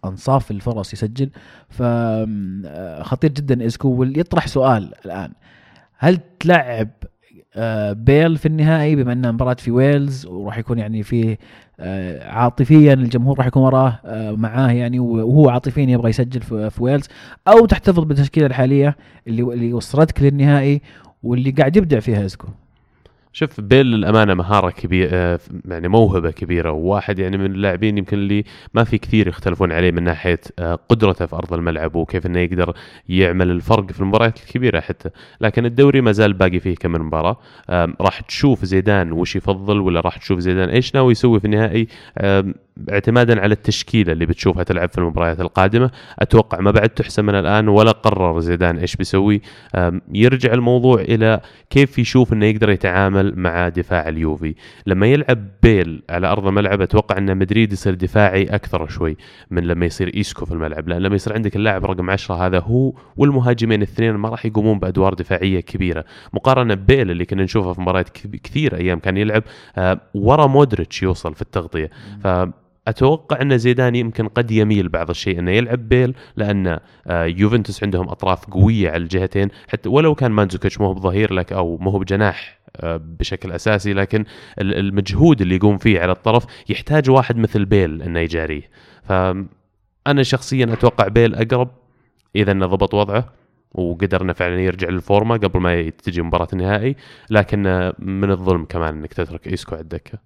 أنصاف 0.05 0.51
الفرص 0.51 0.93
يسجل. 0.93 1.29
فخطير 1.69 3.31
جدا 3.31 3.65
اسكو 3.65 3.89
ويطرح 3.89 4.47
سؤال 4.47 4.93
الآن. 5.05 5.31
هل 5.97 6.19
تلعب 6.39 6.89
آه، 7.55 7.93
بيل 7.93 8.37
في 8.37 8.45
النهائي 8.45 8.95
بما 8.95 9.13
إنها 9.13 9.31
مباراة 9.31 9.53
في 9.53 9.71
ويلز 9.71 10.25
وراح 10.25 10.57
يكون 10.57 10.79
يعني 10.79 11.03
فيه 11.03 11.37
آه، 11.79 12.29
عاطفيا 12.29 12.93
الجمهور 12.93 13.37
راح 13.37 13.47
يكون 13.47 13.63
وراه 13.63 13.99
آه، 14.05 14.31
معاه 14.31 14.71
يعني 14.71 14.99
وهو 14.99 15.49
عاطفيا 15.49 15.83
يبغى 15.83 16.09
يسجل 16.09 16.41
في 16.41 16.83
ويلز 16.83 17.07
أو 17.47 17.65
تحتفظ 17.65 18.03
بالتشكيلة 18.03 18.45
الحالية 18.45 18.97
اللي 19.27 19.41
اللي 19.41 19.73
وصلتك 19.73 20.21
للنهائي 20.21 20.81
واللي 21.23 21.51
قاعد 21.51 21.77
يبدع 21.77 21.99
فيها 21.99 22.25
اسكو 22.25 22.47
شوف 23.33 23.61
بيل 23.61 23.85
للأمانة 23.85 24.33
مهارة 24.33 24.69
كبيرة 24.69 25.09
آه، 25.13 25.39
يعني 25.65 25.87
موهبة 25.87 26.31
كبيرة 26.31 26.71
وواحد 26.71 27.19
يعني 27.19 27.37
من 27.37 27.45
اللاعبين 27.45 27.97
يمكن 27.97 28.17
اللي 28.17 28.43
ما 28.73 28.83
في 28.83 28.97
كثير 28.97 29.27
يختلفون 29.27 29.71
عليه 29.71 29.91
من 29.91 30.03
ناحية 30.03 30.39
آه، 30.59 30.79
قدرته 30.89 31.25
في 31.25 31.35
أرض 31.35 31.53
الملعب 31.53 31.95
وكيف 31.95 32.25
إنه 32.25 32.39
يقدر 32.39 32.73
يعمل 33.09 33.51
الفرق 33.51 33.91
في 33.91 33.99
المباريات 33.99 34.39
الكبيرة 34.39 34.79
حتى. 34.79 35.09
لكن 35.41 35.65
الدوري 35.65 36.01
ما 36.01 36.11
زال 36.11 36.33
باقي 36.33 36.59
فيه 36.59 36.75
كم 36.75 36.91
مباراة. 36.91 37.37
راح 38.01 38.19
تشوف 38.19 38.65
زيدان 38.65 39.11
وش 39.11 39.35
يفضل 39.35 39.79
ولا 39.79 39.99
راح 39.99 40.17
تشوف 40.17 40.39
زيدان؟ 40.39 40.69
إيش 40.69 40.95
ناوي 40.95 41.11
يسوي 41.11 41.39
في 41.39 41.45
النهائي؟ 41.45 41.87
اعتمادا 42.91 43.41
على 43.41 43.53
التشكيلة 43.53 44.11
اللي 44.11 44.25
بتشوفها 44.25 44.63
تلعب 44.63 44.89
في 44.89 44.97
المباريات 44.97 45.41
القادمة. 45.41 45.91
أتوقع 46.19 46.59
ما 46.59 46.71
بعد 46.71 46.89
تحسم 46.89 47.25
من 47.25 47.35
الآن 47.35 47.67
ولا 47.67 47.91
قرر 47.91 48.39
زيدان 48.39 48.77
إيش 48.77 48.95
بيسوي. 48.95 49.41
يرجع 50.13 50.53
الموضوع 50.53 51.01
إلى 51.01 51.41
كيف 51.69 51.99
يشوف 51.99 52.33
إنه 52.33 52.45
يقدر 52.45 52.69
يتعامل 53.19 53.39
مع 53.39 53.69
دفاع 53.69 54.09
اليوفي. 54.09 54.55
لما 54.85 55.07
يلعب 55.07 55.47
بيل 55.63 56.03
على 56.09 56.27
أرض 56.27 56.47
الملعب 56.47 56.81
أتوقع 56.81 57.17
أن 57.17 57.37
مدريد 57.37 57.73
يصير 57.73 57.93
دفاعي 57.93 58.43
أكثر 58.43 58.87
شوي 58.87 59.17
من 59.51 59.63
لما 59.63 59.85
يصير 59.85 60.11
إيسكو 60.15 60.45
في 60.45 60.51
الملعب. 60.51 60.87
لأن 60.89 61.01
لما 61.01 61.15
يصير 61.15 61.33
عندك 61.33 61.55
اللاعب 61.55 61.85
رقم 61.85 62.09
10 62.09 62.35
هذا 62.35 62.59
هو 62.59 62.93
والمهاجمين 63.17 63.81
الاثنين 63.81 64.13
ما 64.13 64.29
راح 64.29 64.45
يقومون 64.45 64.79
بأدوار 64.79 65.13
دفاعية 65.13 65.59
كبيرة. 65.59 66.05
مقارنة 66.33 66.73
ببيل 66.73 67.11
اللي 67.11 67.25
كنا 67.25 67.43
نشوفه 67.43 67.73
في 67.73 67.81
مباريات 67.81 68.09
كثير 68.43 68.75
أيام 68.75 68.99
كان 68.99 69.17
يلعب 69.17 69.43
ورا 70.13 70.47
مودريتش 70.47 71.03
يوصل 71.03 71.35
في 71.35 71.41
التغطية. 71.41 71.89
ف 72.23 72.27
أتوقع 72.89 73.41
أن 73.41 73.57
زيدان 73.57 73.95
يمكن 73.95 74.27
قد 74.27 74.51
يميل 74.51 74.89
بعض 74.89 75.09
الشيء 75.09 75.39
أنه 75.39 75.51
يلعب 75.51 75.89
بيل 75.89 76.15
لأن 76.35 76.79
آه، 77.07 77.25
يوفنتوس 77.25 77.83
عندهم 77.83 78.09
أطراف 78.09 78.45
قوية 78.45 78.89
على 78.89 79.03
الجهتين. 79.03 79.49
حتى 79.67 79.89
ولو 79.89 80.15
كان 80.15 80.31
مانزوكيتش 80.31 80.79
مو 80.79 80.93
بظهير 80.93 81.33
لك 81.33 81.53
أو 81.53 81.77
مو 81.77 81.91
بجناح 81.91 82.58
آه، 82.58 82.58
بشكل 82.83 83.51
أساسي 83.51 83.93
لكن 83.93 84.25
ال- 84.61 84.75
المجهود 84.79 85.41
اللي 85.41 85.55
يقوم 85.55 85.77
فيه 85.77 85.99
على 86.01 86.11
الطرف 86.11 86.45
يحتاج 86.69 87.09
واحد 87.09 87.37
مثل 87.37 87.65
بيل 87.65 88.01
إنه 88.01 88.19
يجاريه. 88.19 88.69
فأنا 89.03 90.23
شخصيا 90.23 90.73
أتوقع 90.73 91.07
بيل 91.07 91.35
أقرب 91.35 91.69
إذا 92.35 92.51
إنه 92.51 92.65
ضبط 92.65 92.93
وضعه 92.93 93.33
وقدر 93.71 94.21
انه 94.21 94.33
فعلا 94.33 94.61
يرجع 94.61 94.89
للفورمة 94.89 95.37
قبل 95.37 95.59
ما 95.59 95.89
تجي 95.89 96.21
مباراة 96.21 96.47
النهائي 96.53 96.95
لكن 97.29 97.91
من 97.99 98.31
الظلم 98.31 98.65
كمان 98.65 98.97
إنك 98.97 99.13
تترك 99.13 99.47
ايسكو 99.47 99.75
على 99.75 99.81
الدكه 99.81 100.19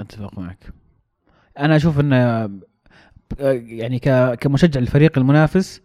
أتفق 0.00 0.38
معك. 0.38 0.64
أنا 1.58 1.76
أشوف 1.76 2.00
إنه 2.00 2.50
يعني 3.40 3.98
كمشجع 4.40 4.80
للفريق 4.80 5.18
المنافس 5.18 5.82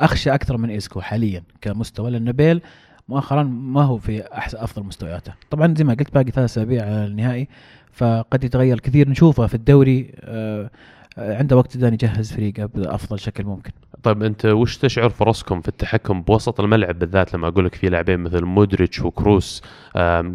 أخشى 0.00 0.30
أكثر 0.34 0.56
من 0.56 0.70
ايسكو 0.70 1.00
حاليا 1.00 1.42
كمستوى 1.60 2.10
لأن 2.10 2.32
بيل 2.32 2.62
مؤخرا 3.08 3.42
ما 3.42 3.82
هو 3.82 3.98
في 3.98 4.32
احسن 4.32 4.58
أفضل 4.58 4.82
مستوياته. 4.82 5.32
طبعا 5.50 5.74
زي 5.74 5.84
ما 5.84 5.94
قلت 5.94 6.14
باقي 6.14 6.30
ثلاث 6.30 6.50
أسابيع 6.50 6.82
على 6.82 7.06
النهائي. 7.06 7.48
فقد 7.92 8.44
يتغير 8.44 8.80
كثير 8.80 9.08
نشوفه 9.08 9.46
في 9.46 9.54
الدوري 9.54 10.10
آه، 10.20 10.62
آه، 10.64 10.70
عنده 11.18 11.56
وقت 11.56 11.76
جدا 11.76 11.88
يجهز 11.88 12.32
فريقه 12.32 12.66
بأفضل 12.66 13.18
شكل 13.18 13.44
ممكن. 13.44 13.70
طيب 14.02 14.22
أنت 14.22 14.46
وش 14.46 14.76
تشعر 14.76 15.08
فرصكم 15.08 15.60
في 15.60 15.68
التحكم 15.68 16.22
بوسط 16.22 16.60
الملعب 16.60 16.98
بالذات 16.98 17.34
لما 17.34 17.48
أقول 17.48 17.64
لك 17.64 17.74
في 17.74 17.88
لاعبين 17.88 18.20
مثل 18.20 18.44
مودريتش 18.44 19.00
وكروس 19.00 19.62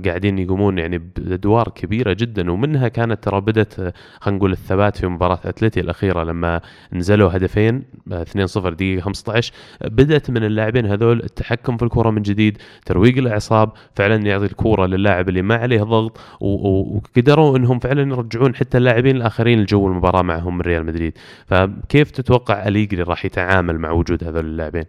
قاعدين 0.06 0.40
يقومون 0.40 0.78
يعني 0.78 0.98
بأدوار 0.98 1.70
كبيرة 1.70 2.14
جدا 2.14 2.52
ومنها 2.52 2.88
كانت 2.88 3.24
ترى 3.24 3.42
بدت 3.42 3.80
آه، 3.80 3.94
خلينا 4.20 4.38
نقول 4.38 4.52
الثبات 4.52 4.98
في 4.98 5.08
مباراة 5.08 5.40
اتلتي 5.46 5.80
الأخيرة 5.80 6.24
لما 6.24 6.62
نزلوا 6.94 7.38
هدفين 7.38 7.84
آه، 8.12 8.24
2-0 8.24 8.58
دقيقة 8.58 9.02
15 9.02 9.54
آه، 9.82 9.88
بدأت 9.88 10.30
من 10.30 10.44
اللاعبين 10.44 10.86
هذول 10.86 11.20
التحكم 11.24 11.78
في 11.78 11.84
الكرة 11.86 12.10
من 12.10 12.22
جديد 12.22 12.58
ترويق 12.86 13.18
الأعصاب 13.18 13.72
فعلا 13.96 14.16
يعطي 14.16 14.46
الكرة 14.46 14.86
للاعب 14.86 15.30
اللي 15.30 15.42
ما 15.42 15.56
عليه 15.56 15.84
ضغط 15.84 16.20
وقدروا 16.42 17.58
إنهم 17.58 17.80
فعلا 17.80 18.02
يرجعون 18.02 18.56
حتى 18.56 18.78
اللاعبين 18.78 19.16
الآخرين 19.16 19.62
لجو 19.62 19.88
المباراة 19.88 20.22
معهم 20.22 20.58
من 20.58 20.62
ريال 20.74 20.86
مدريد. 20.86 21.18
فكيف 21.46 22.12
تتوقع 22.12 22.68
أليجري 22.68 23.02
راح 23.02 23.26
يتعامل 23.26 23.80
مع 23.80 23.92
وجود 23.92 24.24
هذول 24.24 24.46
اللاعبين؟ 24.46 24.86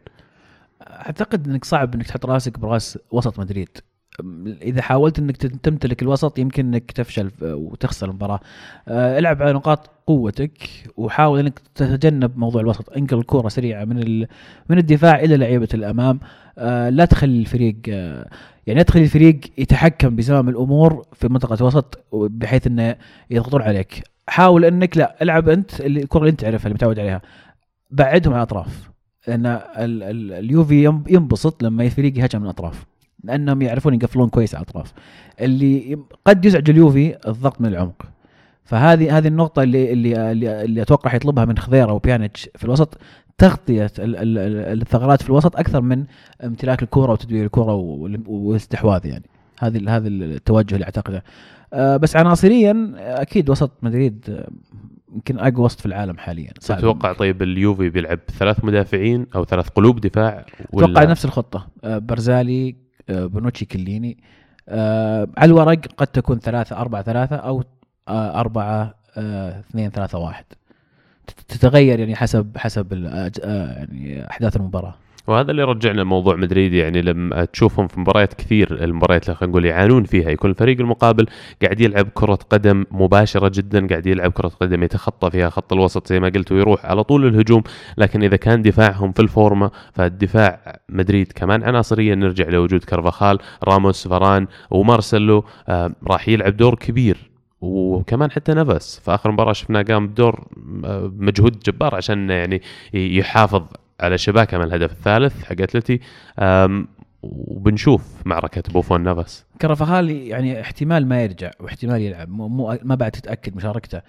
أعتقد 0.83 1.49
إنك 1.49 1.65
صعب 1.65 1.95
إنك 1.95 2.07
تحط 2.07 2.27
رأسك 2.27 2.59
برأس 2.59 2.99
وسط 3.11 3.41
مدريد. 3.41 3.69
إذا 4.63 4.83
حاولت 4.83 5.19
إنك 5.19 5.37
تمتلك 5.37 6.03
الوسط 6.03 6.39
يمكن 6.39 6.67
إنك 6.67 6.93
تفشل 6.93 7.31
وتخسر 7.43 8.09
المباراة. 8.09 8.41
آه، 8.89 9.19
العب 9.19 9.43
على 9.43 9.53
نقاط 9.53 9.91
قوتك 10.07 10.59
وحاول 10.97 11.39
إنك 11.39 11.59
تتجنب 11.75 12.39
موضوع 12.39 12.61
الوسط. 12.61 12.93
انقل 12.93 13.19
الكرة 13.19 13.49
سريعة 13.49 13.85
من 13.85 14.21
من 14.69 14.79
الدفاع 14.79 15.21
إلى 15.21 15.37
لعيبة 15.37 15.69
الأمام. 15.75 16.21
آه، 16.59 16.89
لا 16.89 17.05
تخلي 17.05 17.41
الفريق 17.41 17.77
آه، 17.89 18.29
يعني 18.67 18.79
لا 18.79 18.85
تخلي 18.85 19.03
الفريق 19.03 19.41
يتحكم 19.59 20.17
بزمام 20.17 20.49
الأمور 20.49 21.07
في 21.13 21.29
منطقة 21.29 21.55
الوسط 21.61 22.05
بحيث 22.13 22.67
إنه 22.67 22.97
يضغطون 23.31 23.63
عليك. 23.63 24.14
حاول 24.27 24.65
انك 24.65 24.97
لا 24.97 25.17
العب 25.23 25.49
انت 25.49 25.81
اللي- 25.81 26.03
الكرة 26.03 26.19
اللي 26.21 26.31
انت 26.31 26.41
تعرفها 26.41 26.65
اللي 26.67 26.75
متعود 26.75 26.99
عليها. 26.99 27.23
بعدهم 27.91 28.33
عن 28.33 28.39
الأطراف. 28.39 28.91
لأن 29.29 29.47
ال- 29.47 30.03
ال- 30.03 30.33
اليوفي 30.33 30.85
ينب- 30.85 31.09
ينبسط 31.11 31.63
لما 31.63 31.85
الفريق 31.85 32.19
يهاجم 32.19 32.39
من 32.39 32.45
الأطراف. 32.45 32.85
لأنهم 33.25 33.63
يعرفون 33.63 33.95
يقفلون 33.95 34.29
كويس 34.29 34.55
على 34.55 34.63
الأطراف. 34.63 34.93
اللي 35.41 35.99
قد 36.25 36.45
يزعج 36.45 36.71
اليوفي 36.71 37.17
الضغط 37.29 37.61
من 37.61 37.69
العمق. 37.69 38.03
فهذه 38.65 39.19
هذه 39.19 39.29
النقطة 39.29 39.63
اللي 39.63 39.93
اللي 39.93 40.33
اللي, 40.33 40.83
أتوقع 40.83 41.11
حيطلبها 41.11 41.45
من 41.45 41.59
خضيرة 41.59 41.93
وبيانيتش 41.93 42.49
في 42.57 42.65
الوسط. 42.65 42.99
ال- 44.39 44.83
الثغرات 44.83 45.23
في 45.23 45.29
الوسط 45.31 45.57
أكثر 45.57 45.81
من 45.81 46.05
امتلاك 46.45 46.83
الكرة 46.83 47.13
وتدوير 47.13 47.45
الكرة 47.45 47.75
وال- 47.75 48.23
والاستحواذ 48.27 49.07
يعني. 49.07 49.25
هذه 49.61 49.97
هذا 49.97 50.09
التوجه 50.09 50.75
اللي 50.75 50.85
أعتقده. 50.85 51.25
آه، 51.73 51.97
بس 51.97 52.17
عناصريا 52.17 52.93
أكيد 52.97 53.51
وسط 53.51 53.71
مدريد 53.83 54.25
آه، 54.29 54.49
يمكن 55.15 55.39
أقوى 55.39 55.65
وسط 55.65 55.81
في 55.81 55.87
العالم 55.87 56.19
حاليا. 56.19 56.53
تتوقع 56.79 57.13
طيب 57.13 57.43
اليوفي 57.43 57.91
بيلعب 57.91 58.19
ثلاث 58.39 58.65
مدافعين 58.65 59.27
أو 59.35 59.45
ثلاث 59.45 59.69
قلوب 59.69 60.01
دفاع 60.01 60.45
أتوقع 60.61 61.05
نفس 61.05 61.25
الخطة. 61.25 61.69
آه، 61.85 61.99
برزالي 61.99 62.77
بونوتشي 63.09 63.65
كليني. 63.65 64.19
على 64.69 65.45
الورق 65.45 65.81
قد 65.97 66.07
تكون 66.07 66.39
ثلاثة 66.39 66.77
أربعة 66.77 67.03
ثلاثة 67.03 67.37
أو 67.37 67.65
أربعة 68.09 68.95
اثنين 69.17 69.91
ثلاثة 69.91 70.19
واحد. 70.19 70.45
تت- 71.27 71.41
تتغير 71.49 71.99
يعني 71.99 72.17
حسب 72.17 72.57
حسب 72.57 72.93
يعني 72.93 74.31
أحداث 74.31 74.57
المباراة. 74.57 74.95
وهذا 75.27 75.51
اللي 75.51 75.63
رجعنا 75.65 76.01
لموضوع 76.01 76.37
مدريد 76.37 76.73
يعني 76.73 77.03
لما 77.03 77.45
تشوفهم 77.45 77.89
في 77.89 78.01
مباريات 78.01 78.35
كثير 78.35 78.85
المباريات 78.85 79.25
اللي 79.25 79.37
خلينا 79.37 79.51
نقول 79.51 79.65
يعانون 79.65 80.05
فيها. 80.05 80.31
يكون 80.31 80.51
الفريق 80.51 80.81
المقابل 80.81 81.27
قاعد 81.63 81.81
يلعب 81.81 82.09
كرة 82.15 82.39
قدم 82.51 82.85
مباشرة 82.91 83.53
جدا 83.55 83.87
قاعد 83.87 84.07
يلعب 84.07 84.33
كرة 84.33 84.49
قدم 84.49 84.83
يتخطى 84.83 85.31
فيها 85.31 85.51
خط 85.51 85.73
الوسط 85.73 86.09
زي 86.09 86.21
ما 86.21 86.29
قلت 86.29 86.53
ويروح 86.53 86.87
على 86.87 87.05
طول 87.05 87.27
الهجوم. 87.27 87.63
لكن 87.99 88.23
إذا 88.23 88.37
كان 88.37 88.63
دفاعهم 88.63 89.13
في 89.13 89.23
الفورمة 89.23 89.71
فالدفاع 89.93 90.81
مدريد 90.89 91.33
كمان 91.33 91.63
عناصريا 91.63 92.15
نرجع 92.15 92.49
لوجود 92.49 92.85
كارفاخال 92.85 93.39
راموس 93.65 94.09
فران 94.09 94.47
ومارسيلو 94.71 95.45
آه 95.69 95.91
راح 96.07 96.29
يلعب 96.29 96.57
دور 96.57 96.75
كبير. 96.75 97.35
وكمان 97.61 98.31
حتى 98.31 98.53
نفس 98.53 99.01
في 99.05 99.15
آخر 99.15 99.31
مباراة 99.31 99.53
شفناه 99.53 99.83
قام 99.83 100.09
بدور 100.09 100.47
آه، 100.85 101.13
مجهود 101.19 101.59
جبار 101.59 101.95
عشان 101.95 102.31
يعني 102.31 102.63
يحافظ 102.95 103.63
على 104.01 104.19
شباكه 104.19 104.59
من 104.59 104.65
الهدف 104.65 104.93
الثالث 104.93 105.45
حق 105.45 105.61
أتلتي. 105.61 106.01
وبنشوف 107.23 108.27
معركة 108.27 108.63
بوفون 108.73 109.03
نفس 109.03 109.45
كارفاخال 109.61 110.11
يعني 110.11 110.61
احتمال 110.61 111.07
ما 111.07 111.23
يرجع 111.23 111.51
واحتمال 111.61 112.01
يلعب. 112.01 112.29
مو 112.29 112.79
ما 112.83 112.95
بعد 112.95 113.11
تتأكد 113.11 113.57
مشاركته. 113.57 114.01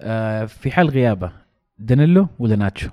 آه، 0.00 0.44
في 0.44 0.70
حال 0.70 0.88
غيابه 0.90 1.32
دانيلو 1.78 2.28
ولا 2.38 2.56
ناتشو؟ 2.56 2.88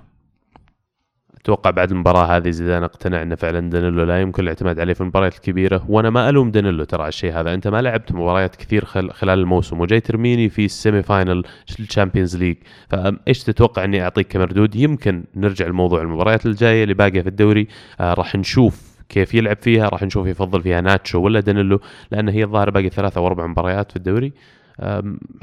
أتوقع 1.42 1.70
بعد 1.70 1.90
المباراة 1.90 2.36
هذه 2.36 2.50
زيدان 2.50 2.82
اقتنع 2.82 3.22
إنه 3.22 3.34
فعلا 3.34 3.70
دانيلو 3.70 4.04
لا 4.04 4.20
يمكن 4.20 4.42
الاعتماد 4.42 4.80
عليه 4.80 4.94
في 4.94 5.00
المباريات 5.00 5.34
الكبيرة. 5.34 5.84
وأنا 5.88 6.10
ما 6.10 6.28
ألوم 6.28 6.50
دانيلو 6.50 6.84
ترى 6.84 7.02
على 7.02 7.08
الشيء 7.08 7.32
هذا. 7.32 7.54
أنت 7.54 7.68
ما 7.68 7.82
لعبت 7.82 8.12
مباريات 8.12 8.56
كثير 8.56 8.84
خل... 8.84 9.10
خلال 9.10 9.38
الموسم 9.38 9.80
وجاي 9.80 10.00
ترميني 10.00 10.48
في 10.48 10.64
ال 10.64 10.72
semi 10.72 11.02
final 11.02 11.44
ال 11.80 11.86
Champions 11.86 12.36
League. 12.36 12.56
فايش 12.88 13.44
تتوقع 13.44 13.84
إني 13.84 14.02
أعطيك 14.02 14.28
كمردود؟ 14.28 14.76
يمكن 14.76 15.24
نرجع 15.36 15.66
لموضوع 15.66 16.02
المباريات 16.02 16.46
الجاية 16.46 16.82
اللي 16.82 16.94
باقية 16.94 17.22
في 17.22 17.28
الدوري. 17.28 17.68
آه 18.00 18.14
راح 18.14 18.36
نشوف 18.36 18.92
كيف 19.08 19.34
يلعب 19.34 19.56
فيها 19.56 19.88
راح 19.88 20.02
نشوف 20.02 20.26
يفضل 20.26 20.62
فيها 20.62 20.80
ناتشو 20.80 21.20
ولا 21.20 21.40
دانيلو 21.40 21.80
لأن 22.10 22.28
هي 22.28 22.44
الظاهر 22.44 22.70
باقي 22.70 22.88
ثلاثة 22.88 23.18
أو 23.18 23.26
أربع 23.26 23.46
مباريات 23.46 23.90
في 23.90 23.96
الدوري. 23.96 24.32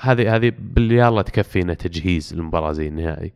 هذه 0.02 0.36
هذه 0.36 0.52
يالله 0.60 0.98
يلا 0.98 1.22
تكفينا 1.22 1.74
تجهيز 1.74 2.34
المباراة 2.34 2.72
زي 2.72 2.88
النهائي. 2.88 3.32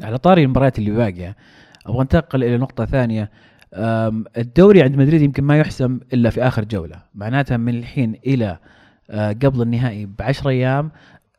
على 0.00 0.18
طاري 0.18 0.42
المباريات 0.42 0.78
اللي 0.78 0.90
باقية 0.90 1.36
أبغى 1.86 2.02
أنتقل 2.02 2.44
إلى 2.44 2.56
نقطة 2.56 2.84
ثانية. 2.84 3.30
الدوري 4.36 4.82
عند 4.82 4.96
مدريد 4.96 5.22
يمكن 5.22 5.44
ما 5.44 5.58
يحسم 5.58 6.00
إلا 6.12 6.30
في 6.30 6.42
آخر 6.42 6.64
جولة. 6.64 6.96
معناتها 7.14 7.56
من 7.56 7.74
الحين 7.74 8.14
إلى 8.26 8.58
آه، 9.10 9.32
قبل 9.32 9.62
النهائي 9.62 10.08
بعشر 10.18 10.48
أيام 10.48 10.90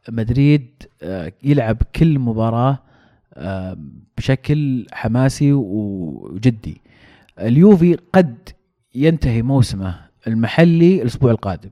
مدريد 0.09 0.83
آه، 1.03 1.31
يلعب 1.43 1.77
كل 1.95 2.19
مباراة 2.19 2.79
آه، 3.33 3.77
بشكل 4.17 4.85
حماسي 4.91 5.53
وجدي. 5.53 6.81
اليوفي 7.39 7.97
قد 8.13 8.49
ينتهي 8.95 9.41
موسمه 9.41 9.95
المحلي 10.27 11.01
الأسبوع 11.01 11.31
القادم 11.31 11.69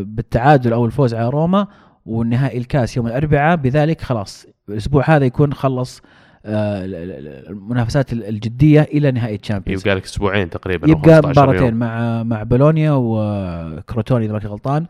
بالتعادل 0.00 0.72
أو 0.72 0.86
الفوز 0.86 1.14
على 1.14 1.28
روما 1.28 1.66
والنهائي 2.06 2.58
الكاس 2.58 2.96
يوم 2.96 3.06
الأربعاء. 3.06 3.56
بذلك 3.56 4.00
خلاص 4.00 4.46
الأسبوع 4.68 5.04
هذا 5.10 5.24
يكون 5.24 5.54
خلص 5.54 6.02
المنافسات 6.46 8.12
ال- 8.12 8.24
الجدية 8.28 8.80
إلى 8.82 9.10
نهائي 9.10 9.34
الشامبيونز 9.34 9.80
يبقى 9.80 9.94
لك 9.96 10.04
أسبوعين 10.04 10.50
تقريبا 10.50 10.90
يبقى 10.90 11.22
15 11.22 11.24
يوم. 11.24 11.30
مباراتين 11.54 11.74
مع 11.74 12.22
مع 12.22 12.42
بولونيا 12.42 12.90
وكروتوني 12.94 14.24
إذا 14.24 14.32
ما 14.32 14.38
كنت 14.38 14.48
غلطان. 14.50 14.86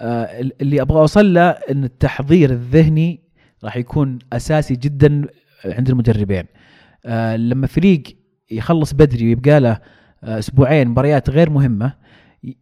آه، 0.00 0.40
اللي 0.60 0.80
أبغى 0.82 0.98
أوصل 1.00 1.34
له 1.34 1.48
إن 1.50 1.84
التحضير 1.84 2.50
الذهني 2.50 3.20
راح 3.64 3.76
يكون 3.76 4.18
أساسي 4.32 4.74
جدا 4.76 5.24
عند 5.64 5.88
المدربين. 5.90 6.44
آه، 7.06 7.36
لما 7.36 7.66
فريق 7.66 8.02
يخلص 8.50 8.92
بدري 8.94 9.24
ويبقى 9.26 9.60
له 9.60 9.78
آه، 10.24 10.38
أسبوعين 10.38 10.88
مباريات 10.88 11.30
غير 11.30 11.50
مهمة 11.50 11.92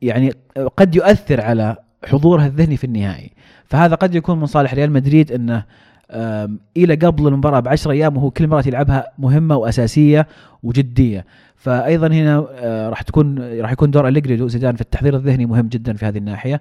يعني 0.03 0.33
قد 0.77 0.95
يؤثر 0.97 1.41
على 1.41 1.77
حضوره 2.05 2.47
الذهني 2.47 2.77
في 2.77 2.85
النهائي. 2.85 3.31
فهذا 3.65 3.95
قد 3.95 4.15
يكون 4.15 4.41
من 4.41 4.47
صالح 4.47 4.75
ريال 4.75 4.93
مدريد 4.93 5.33
إنه 5.33 5.65
إلى 6.77 6.95
قبل 6.95 7.27
المباراة 7.27 7.61
بعشر 7.61 7.91
أيام 7.91 8.17
وهو 8.17 8.31
كل 8.31 8.47
مباراه 8.47 8.65
يلعبها 8.67 9.13
مهمة 9.19 9.57
وأساسية 9.57 10.27
وجدية. 10.63 11.25
فايضا 11.57 12.07
هنا 12.07 12.47
آه، 12.51 12.89
راح 12.89 13.03
تكون 13.03 13.39
راح 13.61 13.73
يكون 13.73 13.91
دور 13.91 14.09
أليجري 14.09 14.43
وزيدان 14.43 14.75
في 14.75 14.81
التحضير 14.81 15.17
الذهني 15.17 15.47
مهم 15.47 15.69
جدا 15.69 15.93
في 15.93 16.07
هذه 16.07 16.19
الناحية. 16.19 16.61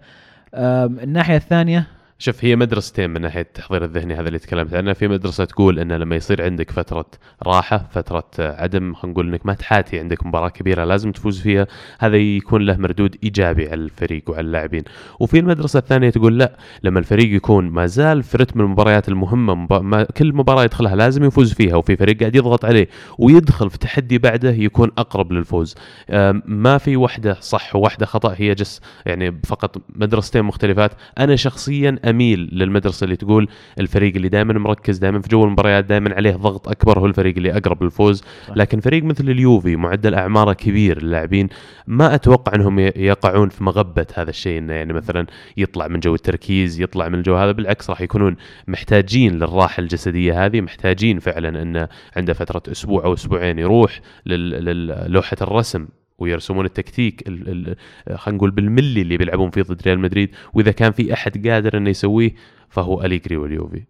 الناحية 0.53 1.36
الثانية 1.36 1.88
شوف 2.19 2.45
هي 2.45 2.56
مدرستين 2.56 3.10
من 3.10 3.21
ناحية 3.21 3.41
التحضير 3.41 3.84
الذهني 3.84 4.13
هذا 4.13 4.27
اللي 4.27 4.39
تكلمت 4.39 4.73
عنه. 4.73 4.93
في 4.93 5.08
مدرسة 5.08 5.45
تقول 5.45 5.80
انه 5.80 5.97
لما 5.97 6.15
يصير 6.15 6.43
عندك 6.43 6.71
فترة 6.71 7.06
راحة 7.43 7.88
فترة 7.91 8.30
عدم 8.39 8.93
خلينا 8.93 9.13
نقول 9.13 9.27
إنك 9.27 9.45
ما 9.45 9.53
تحاتي 9.53 9.99
عندك 9.99 10.25
مباراة 10.25 10.49
كبيرة 10.49 10.84
لازم 10.84 11.12
تفوز 11.12 11.41
فيها 11.41 11.67
هذا 11.99 12.17
يكون 12.17 12.62
له 12.62 12.77
مردود 12.77 13.15
إيجابي 13.23 13.65
على 13.65 13.82
الفريق 13.82 14.30
وعلى 14.30 14.41
اللاعبين. 14.41 14.84
وفي 15.19 15.39
المدرسة 15.39 15.80
الثانية 15.80 16.10
تقول 16.10 16.39
لا 16.39 16.58
لما 16.84 16.99
الفريق 16.99 17.36
يكون 17.36 17.69
ما 17.69 17.86
زال 17.86 18.23
في 18.23 18.38
رتم 18.38 18.62
المباريات 18.62 19.10
المهمة 19.10 19.56
مب... 19.56 19.73
ما 19.73 20.03
كل 20.03 20.34
مباراة 20.34 20.63
يدخلها 20.63 20.95
لازم 20.95 21.23
يفوز 21.23 21.53
فيها 21.53 21.75
وفي 21.75 21.95
فريق 21.95 22.19
قاعد 22.19 22.36
يضغط 22.36 22.65
عليه 22.65 22.88
ويدخل 23.17 23.69
في 23.69 23.77
تحدي 23.77 24.17
بعده 24.17 24.51
يكون 24.51 24.91
أقرب 24.97 25.32
للفوز. 25.32 25.75
ما 26.45 26.77
في 26.77 26.95
واحدة 26.95 27.38
صح 27.41 27.75
وواحده 27.75 28.06
خطأ 28.06 28.36
هي 28.38 28.53
just 28.53 28.81
يعني 29.06 29.39
فقط 29.45 29.82
مدرستين 29.89 30.43
مختلفات. 30.43 30.91
أنا 31.19 31.36
شخصيا 31.36 31.99
أميل 32.09 32.49
للمدرسة 32.51 33.03
اللي 33.03 33.15
تقول 33.15 33.47
الفريق 33.79 34.15
اللي 34.15 34.29
دائما 34.29 34.53
مركز 34.53 34.97
دائما 34.97 35.21
في 35.21 35.27
جو 35.29 35.43
المباريات 35.43 35.85
دائما 35.85 36.15
عليه 36.15 36.35
ضغط 36.35 36.67
أكبر 36.69 36.99
هو 36.99 37.05
الفريق 37.05 37.35
اللي 37.37 37.57
أقرب 37.57 37.83
للفوز. 37.83 38.23
لكن 38.55 38.79
فريق 38.79 39.03
مثل 39.03 39.29
اليوفي 39.29 39.75
معدل 39.75 40.15
أعماره 40.15 40.53
كبير 40.53 40.97
اللاعبين 40.97 41.49
ما 41.87 42.15
أتوقع 42.15 42.55
إنهم 42.55 42.79
يقعون 42.79 43.49
في 43.49 43.63
مغبة 43.63 44.05
هذا 44.13 44.29
الشيء 44.29 44.57
إنه 44.57 44.73
يعني 44.73 44.93
مثلا 44.93 45.25
يطلع 45.57 45.87
من 45.87 45.99
جو 45.99 46.15
التركيز 46.15 46.81
يطلع 46.81 47.09
من 47.09 47.15
الجو 47.15 47.35
هذا 47.35 47.51
بالعكس 47.51 47.89
راح 47.89 48.01
يكونون 48.01 48.35
محتاجين 48.67 49.33
للراحة 49.35 49.81
الجسدية 49.81 50.45
هذه 50.45 50.61
محتاجين 50.61 51.19
فعلا 51.19 51.61
إنه 51.61 51.87
عنده 52.15 52.33
فترة 52.33 52.71
أسبوع 52.71 53.03
أو 53.05 53.13
أسبوعين 53.13 53.59
يروح 53.59 54.01
للوحه 54.25 55.37
الرسم. 55.41 55.87
ويرسمون 56.19 56.65
التكتيك 56.65 57.27
خلينا 58.15 58.38
نقول 58.38 58.51
بالملي 58.51 59.01
اللي 59.01 59.17
بيلعبون 59.17 59.49
فيه 59.49 59.62
ضد 59.62 59.82
ريال 59.82 59.99
مدريد. 59.99 60.30
وإذا 60.53 60.71
كان 60.71 60.91
في 60.91 61.13
أحد 61.13 61.47
قادر 61.47 61.77
إنه 61.77 61.89
يسويه 61.89 62.34
فهو 62.69 63.03
أليجري 63.03 63.38
واليوفي. 63.38 63.84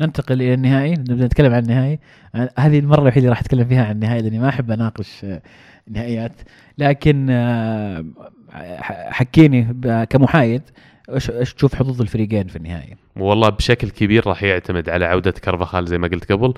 ننتقل 0.00 0.42
إلى 0.42 0.54
النهائي. 0.54 0.92
نبدأ 0.92 1.26
نتكلم 1.26 1.54
عن 1.54 1.62
النهائي. 1.62 1.98
هذه 2.58 2.78
المرة 2.78 3.00
الوحيدة 3.00 3.18
اللي 3.18 3.28
راح 3.28 3.40
أتكلم 3.40 3.64
فيها 3.64 3.84
عن 3.84 3.94
النهائي 3.94 4.22
لأني 4.22 4.38
ما 4.38 4.48
أحب 4.48 4.70
أناقش 4.70 5.26
نهائيات. 5.88 6.32
لكن 6.78 7.26
آه، 7.30 8.04
حكيني 9.10 9.74
كمحايد 10.10 10.62
إيش 11.08 11.54
تشوف 11.54 11.74
حظوظ 11.74 12.00
الفريقين 12.00 12.46
في 12.46 12.56
النهائي. 12.56 12.96
والله 13.16 13.48
بشكل 13.48 13.90
كبير 13.90 14.26
راح 14.26 14.42
يعتمد 14.42 14.88
على 14.88 15.04
عودة 15.04 15.30
كارفاخال 15.30 15.86
زي 15.86 15.98
ما 15.98 16.08
قلت 16.08 16.32
قبل. 16.32 16.54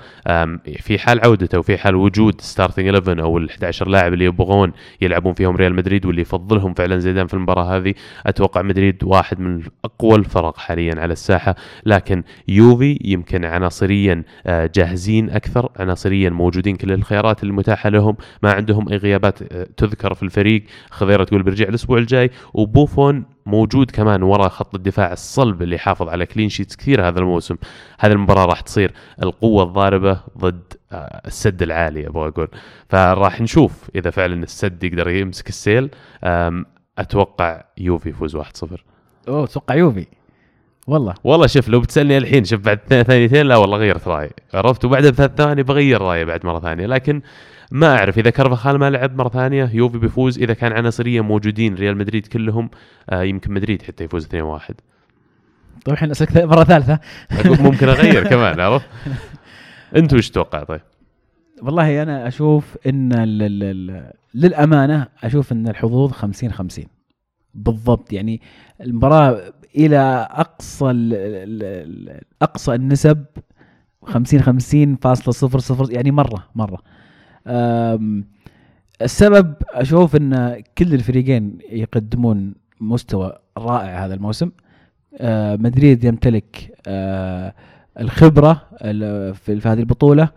في 0.79 0.99
حال 0.99 1.19
عودته 1.25 1.59
وفي 1.59 1.77
حال 1.77 1.95
وجود 1.95 2.41
ستارتنج 2.41 2.87
11 2.87 3.21
أو 3.21 3.37
ال 3.37 3.49
11 3.49 3.87
لاعب 3.87 4.13
اللي 4.13 4.25
يبغون 4.25 4.71
يلعبون 5.01 5.33
فيهم 5.33 5.55
ريال 5.55 5.73
مدريد 5.73 6.05
واللي 6.05 6.21
يفضلهم 6.21 6.73
فعلا 6.73 6.99
زيدان 6.99 7.27
في 7.27 7.33
المباراة 7.33 7.77
هذه 7.77 7.93
أتوقع 8.25 8.61
مدريد 8.61 9.03
واحد 9.03 9.39
من 9.39 9.61
أقوى 9.85 10.15
الفرق 10.15 10.57
حاليا 10.57 10.95
على 11.01 11.13
الساحة. 11.13 11.55
لكن 11.85 12.23
يوفي 12.47 12.99
يمكن 13.03 13.45
عناصريا 13.45 14.23
آه، 14.45 14.69
جاهزين 14.75 15.29
أكثر 15.29 15.69
عناصريا 15.79 16.29
موجودين 16.29 16.75
كل 16.75 16.91
الخيارات 16.91 17.43
المتاحة 17.43 17.89
لهم. 17.89 18.17
ما 18.43 18.51
عندهم 18.51 18.89
أي 18.89 18.97
غيابات 18.97 19.53
آه، 19.53 19.67
تذكر 19.77 20.13
في 20.13 20.23
الفريق. 20.23 20.63
خضيرة 20.89 21.23
تقول 21.23 21.43
بيرجع 21.43 21.67
الأسبوع 21.67 21.97
الجاي. 21.97 22.31
وبوفون 22.53 23.32
موجود 23.45 23.91
كمان 23.91 24.23
وراء 24.23 24.49
خط 24.49 24.75
الدفاع 24.75 25.11
الصلب 25.11 25.61
اللي 25.61 25.75
يحافظ 25.75 26.09
على 26.09 26.25
clean 26.25 26.49
sheets 26.49 26.75
كثير 26.75 27.07
هذا 27.07 27.19
الموسم. 27.19 27.55
هذه 27.99 28.11
المباراة 28.11 28.45
راح 28.45 28.61
تصير 28.61 28.91
القوة 29.23 29.63
الضاربة 29.63 30.19
ضد 30.37 30.73
آه، 30.91 31.21
السد 31.25 31.61
العالي 31.61 32.07
أبغى 32.07 32.27
أقول. 32.27 32.47
فراح 32.89 33.41
نشوف 33.41 33.89
إذا 33.95 34.09
فعلا 34.09 34.43
السد 34.43 34.83
يقدر 34.83 35.09
يمسك 35.09 35.49
السيل. 35.49 35.89
أتوقع 36.97 37.63
يوفي 37.77 38.09
يفوز 38.09 38.35
1-0 38.35 38.41
أوه 39.27 39.43
أتوقع 39.43 39.75
يوفي. 39.75 40.05
والله. 40.87 41.13
والله 41.23 41.47
شوف 41.47 41.69
لو 41.69 41.79
بتسألني 41.79 42.17
الحين 42.17 42.43
شوف 42.43 42.61
بعد 42.61 42.79
ثانيتين 42.89 43.45
لا 43.45 43.55
والله 43.55 43.77
غيرت 43.77 44.07
رايي 44.07 44.29
عرفت؟ 44.53 44.85
وبعدها 44.85 45.11
بثلاث 45.11 45.31
ثواني 45.37 45.63
بغير 45.63 46.01
رأيي 46.01 46.25
بعد 46.25 46.45
مرة 46.45 46.59
ثانية. 46.59 46.85
لكن 46.85 47.21
ما 47.73 47.97
أعرف 47.97 48.17
إذا 48.17 48.29
كارفاخال 48.29 48.75
ما 48.75 48.89
لعب 48.89 49.17
مرة 49.17 49.29
ثانية 49.29 49.69
يوفي 49.73 49.97
بيفوز. 49.97 50.39
إذا 50.39 50.53
كان 50.53 50.71
عناصريا 50.71 51.21
موجودين. 51.21 51.75
ريال 51.75 51.97
مدريد 51.97 52.27
كلهم 52.27 52.69
آه 53.09 53.23
يمكن 53.23 53.53
مدريد 53.53 53.81
حتى 53.81 54.03
يفوز 54.03 54.25
2-1 54.25 54.29
طيب 54.29 55.93
الحين 55.93 56.11
أسألك 56.11 56.37
مرة 56.37 56.63
ثالثة. 56.63 56.99
ممكن 57.45 57.89
أغير 57.95 58.27
كمان 58.27 58.59
عرفت؟ 58.59 58.85
انت 59.95 60.13
وش 60.13 60.29
تتوقع 60.29 60.63
طيب؟ 60.63 60.81
والله 61.61 62.03
أنا 62.03 62.27
أشوف 62.27 62.77
إن 62.87 63.13
للأمانة 64.33 65.07
أشوف 65.23 65.51
إن 65.51 65.67
الحظوظ 65.67 66.11
50 66.11 66.51
50 66.51 66.85
بالضبط 67.53 68.13
يعني 68.13 68.41
المباراة 68.81 69.53
إلى 69.75 70.27
أقصى 70.31 70.85
أقصى 72.41 72.75
النسب 72.75 73.25
50 74.03 74.41
50 74.41 74.95
فاصلة 74.95 75.33
صفر 75.33 75.59
صفر 75.59 75.91
يعني 75.91 76.11
مرة 76.11 76.47
مرة. 76.55 76.81
السبب 79.01 79.53
أشوف 79.69 80.15
إن 80.15 80.61
كل 80.77 80.93
الفريقين 80.93 81.57
يقدمون 81.71 82.53
مستوى 82.81 83.33
رائع 83.57 84.05
هذا 84.05 84.13
الموسم. 84.13 84.51
أه، 85.17 85.55
مدريد 85.55 86.03
يمتلك 86.03 86.77
أه، 86.87 87.53
الخبرة 87.99 88.61
في 89.33 89.61
هذه 89.65 89.79
البطولة. 89.79 90.29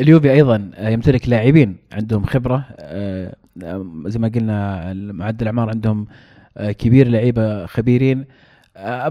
اليوفي 0.00 0.32
أيضا 0.32 0.70
يمتلك 0.78 1.28
لاعبين 1.28 1.76
عندهم 1.92 2.24
خبرة. 2.24 2.64
أه، 2.78 3.36
زي 4.06 4.18
ما 4.18 4.28
قلنا 4.28 4.92
معدل 4.94 5.42
الأعمار 5.42 5.68
عندهم 5.68 6.06
كبير 6.58 7.08
لعيبة 7.08 7.66
خبيرين. 7.66 8.24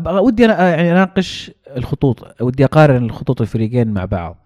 ودي 0.05 0.45
أنا 0.45 0.69
يعني 0.75 0.91
أناقش 0.91 1.51
الخطوط 1.77 2.41
ودي 2.41 2.65
أقارن 2.65 3.05
الخطوط 3.05 3.41
الفريقين 3.41 3.87
مع 3.87 4.05
بعض. 4.05 4.37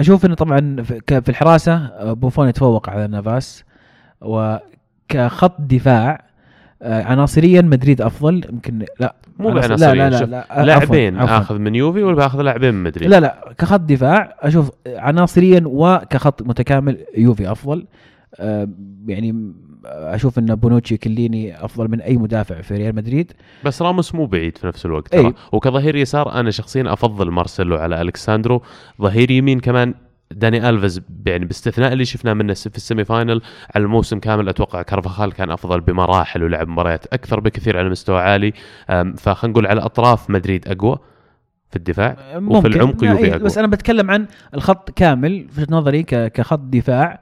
أشوف 0.00 0.26
إنه 0.26 0.34
طبعا 0.34 0.82
في 1.06 1.28
الحراسة 1.28 1.90
بوفون 2.12 2.48
يتفوق 2.48 2.90
على 2.90 3.06
نافاس. 3.06 3.64
وكخط 4.20 5.60
دفاع 5.60 6.26
آه، 6.82 7.02
عناصريا 7.02 7.62
مدريد 7.62 8.00
أفضل. 8.00 8.44
يمكن 8.52 8.86
لا 9.00 9.14
مو 9.38 9.50
بعناصريا 9.50 10.10
لا 10.10 10.10
لا 10.10 10.24
لا, 10.24 10.46
لا 10.56 10.64
لاعبين 10.64 11.18
آخذ 11.18 11.58
من 11.58 11.74
يوفي 11.74 12.02
ولا 12.02 12.16
بآخذ 12.16 12.40
لاعبين 12.42 12.74
من 12.74 12.82
مدريد؟ 12.82 13.08
لا 13.08 13.20
لا 13.20 13.54
كخط 13.58 13.80
دفاع 13.80 14.36
أشوف 14.40 14.70
عناصريا 14.86 15.62
وكخط 15.66 16.42
متكامل 16.42 16.98
يوفي 17.16 17.52
أفضل. 17.52 17.86
آه، 18.36 18.68
يعني 19.06 19.52
أشوف 20.14 20.38
إن 20.38 20.54
بونوتشي 20.54 20.96
كيليني 20.96 21.64
أفضل 21.64 21.90
من 21.90 22.00
أي 22.00 22.16
مدافع 22.16 22.60
في 22.60 22.74
ريال 22.74 22.94
مدريد. 22.94 23.32
بس 23.64 23.82
راموس 23.82 24.14
مو 24.14 24.26
بعيد 24.26 24.58
في 24.58 24.66
نفس 24.66 24.86
الوقت 24.86 25.12
ترى. 25.12 25.34
وكظهير 25.52 25.96
يسار 25.96 26.32
أنا 26.32 26.50
شخصيا 26.50 26.92
أفضل 26.92 27.30
مارسيلو 27.30 27.76
على 27.76 28.02
ألكساندرو. 28.02 28.62
ظهير 29.02 29.30
يمين 29.30 29.60
كمان 29.60 29.94
داني 30.30 30.68
ألفيز 30.68 31.02
يعني 31.26 31.44
باستثناء 31.44 31.92
اللي 31.92 32.04
شفناه 32.04 32.32
منه 32.32 32.54
في 32.54 32.76
ال 32.76 32.82
semi 32.82 33.04
final 33.04 33.42
على 33.74 33.84
الموسم 33.84 34.18
كامل 34.18 34.48
أتوقع 34.48 34.82
كارفاخال 34.82 35.32
كان 35.32 35.50
أفضل 35.50 35.80
بمراحل 35.80 36.42
ولعب 36.42 36.68
مباريات 36.68 37.06
أكثر 37.06 37.40
بكثير 37.40 37.78
على 37.78 37.88
مستوى 37.88 38.20
عالي. 38.20 38.52
فخلينا 39.16 39.52
نقول 39.52 39.66
على 39.66 39.80
أطراف 39.80 40.30
مدريد 40.30 40.68
أقوى 40.68 40.98
في 41.70 41.76
الدفاع 41.76 42.16
ممكن. 42.34 42.56
وفي 42.56 42.68
العمق 42.68 43.04
يوفي 43.04 43.30
أقوى. 43.30 43.44
بس 43.44 43.58
أنا 43.58 43.66
بتكلم 43.66 44.10
عن 44.10 44.26
الخط 44.54 44.90
كامل 44.90 45.46
في 45.48 45.66
نظري 45.70 46.02
كخط 46.02 46.60
دفاع. 46.60 47.20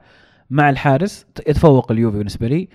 مع 0.49 0.69
الحارس 0.69 1.25
يتفوق 1.47 1.91
اليوفي 1.91 2.17
بالنسبة 2.17 2.47
لي. 2.47 2.67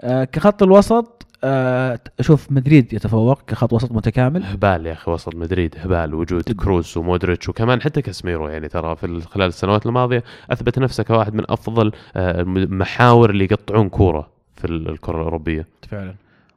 آه 0.00 0.24
كخط 0.24 0.62
الوسط 0.62 1.26
آه 1.44 2.00
أشوف 2.20 2.52
مدريد 2.52 2.92
يتفوق 2.92 3.42
كخط 3.42 3.72
وسط 3.72 3.92
متكامل. 3.92 4.42
هبال 4.44 4.86
يا 4.86 4.92
أخي 4.92 5.10
وسط 5.10 5.34
مدريد 5.34 5.74
هبال 5.78 6.14
وجود 6.14 6.42
كروس 6.42 6.96
ومودريتش 6.96 7.48
وكمان 7.48 7.80
حتى 7.82 8.02
كاسميرو 8.02 8.48
يعني 8.48 8.68
ترى 8.68 8.96
في 8.96 9.20
خلال 9.20 9.46
السنوات 9.48 9.86
الماضية 9.86 10.24
أثبت 10.50 10.78
نفسه 10.78 11.02
كواحد 11.02 11.34
من 11.34 11.44
أفضل 11.48 11.92
آه 12.16 12.40
المحاور 12.40 13.30
اللي 13.30 13.44
يقطعون 13.44 13.88
كورة 13.88 14.30
في 14.56 14.66
الكرة 14.66 15.16
الأوروبية. 15.16 15.66
فعلا. 15.88 16.14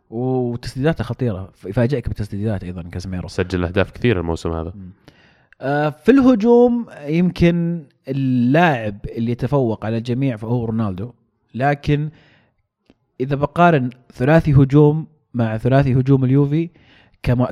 وتسديداته 0.09 1.03
خطيرة 1.03 1.49
يفاجئك 1.65 2.09
بتسديدات 2.09 2.63
أيضا 2.63 2.81
كاسميرو 2.81 3.27
سجل 3.27 3.63
أهداف 3.65 3.91
كثير 3.91 4.19
الموسم 4.19 4.51
هذا. 4.51 4.69
آه 4.69 4.73
في 6.03 6.09
الهجوم 6.09 6.85
يمكن 7.07 7.83
اللاعب 8.07 8.97
اللي 9.17 9.31
يتفوق 9.31 9.85
على 9.85 9.97
الجميع 9.97 10.35
فهو 10.35 10.65
رونالدو 10.65 11.11
لكن 11.55 12.09
إذا 13.21 13.35
بقارن 13.35 13.89
ثلاثي 14.13 14.53
هجوم 14.53 15.07
مع 15.33 15.57
ثلاثي 15.57 15.93
هجوم 15.93 16.23
اليوفي 16.23 16.69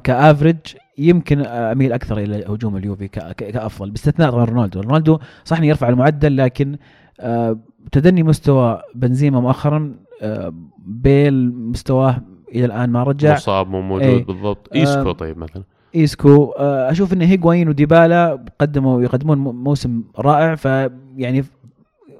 كافرج 0.04 0.58
يمكن 0.98 1.40
أميل 1.46 1.94
أكثر 1.94 2.18
إلى 2.18 2.46
هجوم 2.48 2.78
اليوفي 2.78 3.08
كأفضل 3.08 3.92
باستثناء 3.92 4.32
طبعا 4.32 4.46
رونالدو. 4.46 4.82
رونالدو 4.82 5.20
صح 5.44 5.62
يرفع 5.62 5.90
المعدل 5.90 6.38
لكن 6.38 6.78
آه، 7.20 7.60
تدني 7.92 8.24
مستوى 8.24 8.82
بنزيما 8.96 9.40
مؤخرا 9.40 9.96
آه، 10.22 10.54
بيل 10.78 11.54
مستواه 11.54 12.22
إلى 12.56 12.66
الآن 12.66 12.90
ما 12.90 13.04
رجع. 13.04 13.34
مصاب 13.34 13.70
مو 13.70 13.82
موجود 13.82 14.08
إيه. 14.08 14.26
بالضبط. 14.26 14.70
إيسكو 14.76 15.12
طيب 15.12 15.38
مثلا. 15.38 15.64
إيسكو 15.96 16.52
آه، 16.52 16.92
أشوف 16.92 17.14
إن 17.14 17.22
هيغوايين 17.22 17.70
وديبالا 17.70 18.46
قدموا 18.60 19.02
يقدمون 19.02 19.38
موسم 19.38 20.04
رائع 20.20 20.56
فيعني 20.56 21.44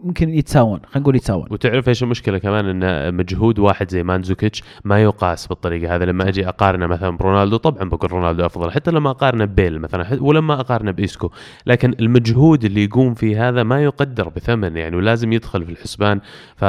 ممكن 0.04 0.30
يتساوون 0.30 0.80
خلينا 0.80 1.00
نقول 1.00 1.16
يتساوون. 1.16 1.48
وتعرف 1.52 1.90
إيش 1.90 2.04
المشكلة 2.04 2.38
كمان؟ 2.38 2.84
إن 2.84 3.14
مجهود 3.14 3.60
واحد 3.60 3.90
زي 3.90 4.04
مانزوكيتش 4.04 4.64
ما 4.84 5.04
يقاس 5.04 5.48
بالطريقة 5.48 5.96
هذا 5.96 6.06
لما 6.06 6.28
أجي 6.28 6.48
أقارنه 6.48 6.88
مثلا 6.88 7.18
برونالدو 7.18 7.58
طبعا 7.58 7.90
بقول 7.90 8.12
رونالدو 8.12 8.46
أفضل 8.46 8.72
حتى 8.72 8.92
لما 8.92 9.10
أقارنه 9.10 9.46
ببيل 9.46 9.80
مثلا 9.80 10.24
ولما 10.24 10.60
أقارنه 10.60 10.92
بإيسكو. 10.92 11.32
لكن 11.66 11.96
المجهود 12.00 12.66
اللي 12.66 12.84
يقوم 12.84 13.14
فيه 13.14 13.50
هذا 13.50 13.64
ما 13.64 13.84
يقدر 13.84 14.30
بثمن 14.30 14.78
يعني 14.78 14.96
ولازم 14.96 15.34
يدخل 15.34 15.66
في 15.66 15.72
الحسبان. 15.72 16.22
ف 16.56 16.66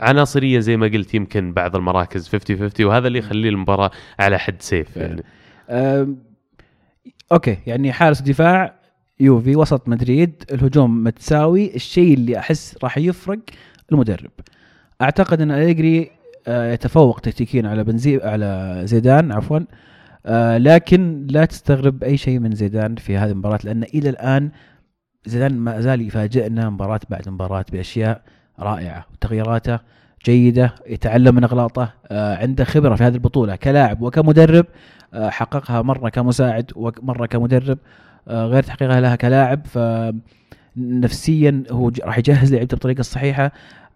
عناصريا 0.00 0.60
زي 0.60 0.76
ما 0.76 0.86
قلت 0.86 1.14
يمكن 1.14 1.52
بعض 1.52 1.76
المراكز 1.76 2.28
50 2.28 2.58
50 2.58 2.86
وهذا 2.86 3.06
اللي 3.06 3.18
يخلي 3.18 3.48
المباراة 3.48 3.90
على 4.18 4.38
حد 4.38 4.62
سيف 4.62 4.96
يعني. 4.96 5.22
أوكي 7.32 7.58
يعني 7.66 7.92
حارس 7.92 8.20
دفاع 8.20 8.74
يوفي 9.20 9.56
وسط 9.56 9.88
مدريد 9.88 10.44
الهجوم 10.52 11.04
متساوي 11.04 11.74
الشيء 11.74 12.14
اللي 12.14 12.38
أحس 12.38 12.78
راح 12.82 12.98
يفرق 12.98 13.38
المدرب. 13.92 14.30
أعتقد 15.02 15.40
أن 15.40 15.50
أليجري 15.50 16.10
آه، 16.48 16.72
يتفوق 16.72 17.20
تكتيكيا 17.20 17.68
على 17.68 17.84
بنزي 17.84 18.16
على 18.16 18.80
زيدان 18.84 19.32
عفوا 19.32 19.60
آه، 20.26 20.58
لكن 20.58 21.26
لا 21.30 21.44
تستغرب 21.44 22.04
أي 22.04 22.16
شيء 22.16 22.38
من 22.38 22.54
زيدان 22.54 22.96
في 22.96 23.16
هذه 23.16 23.30
المباراة 23.30 23.58
لأن 23.64 23.82
إلى 23.82 24.08
الآن 24.08 24.50
زيدان 25.26 25.56
ما 25.56 25.80
زال 25.80 26.00
يفاجئنا 26.00 26.70
مباراة 26.70 27.00
بعد 27.10 27.28
مباراة 27.28 27.64
بأشياء 27.72 28.22
رائعة 28.60 29.06
وتغييراته. 29.12 29.78
جيدة 30.24 30.74
يتعلم 30.86 31.34
من 31.34 31.44
أغلاطه 31.44 31.92
آه، 32.06 32.36
عنده 32.36 32.64
خبرة 32.64 32.94
في 32.94 33.04
هذه 33.04 33.14
البطولة 33.14 33.56
كلاعب 33.56 34.02
وكمدرب 34.02 34.66
آه، 35.14 35.30
حققها 35.30 35.82
مرة 35.82 36.08
كمساعد 36.08 36.72
ومرة 36.76 37.26
كمدرب 37.26 37.78
آه، 38.28 38.46
غير 38.46 38.62
تحقيقها 38.62 39.00
لها 39.00 39.16
كلاعب 39.16 39.66
فنفسيا 40.76 41.62
هو 41.70 41.92
راح 42.04 42.18
يجهز 42.18 42.54
لعيبته 42.54 42.74
بالطريقة 42.74 43.00
الصحيحه 43.00 43.52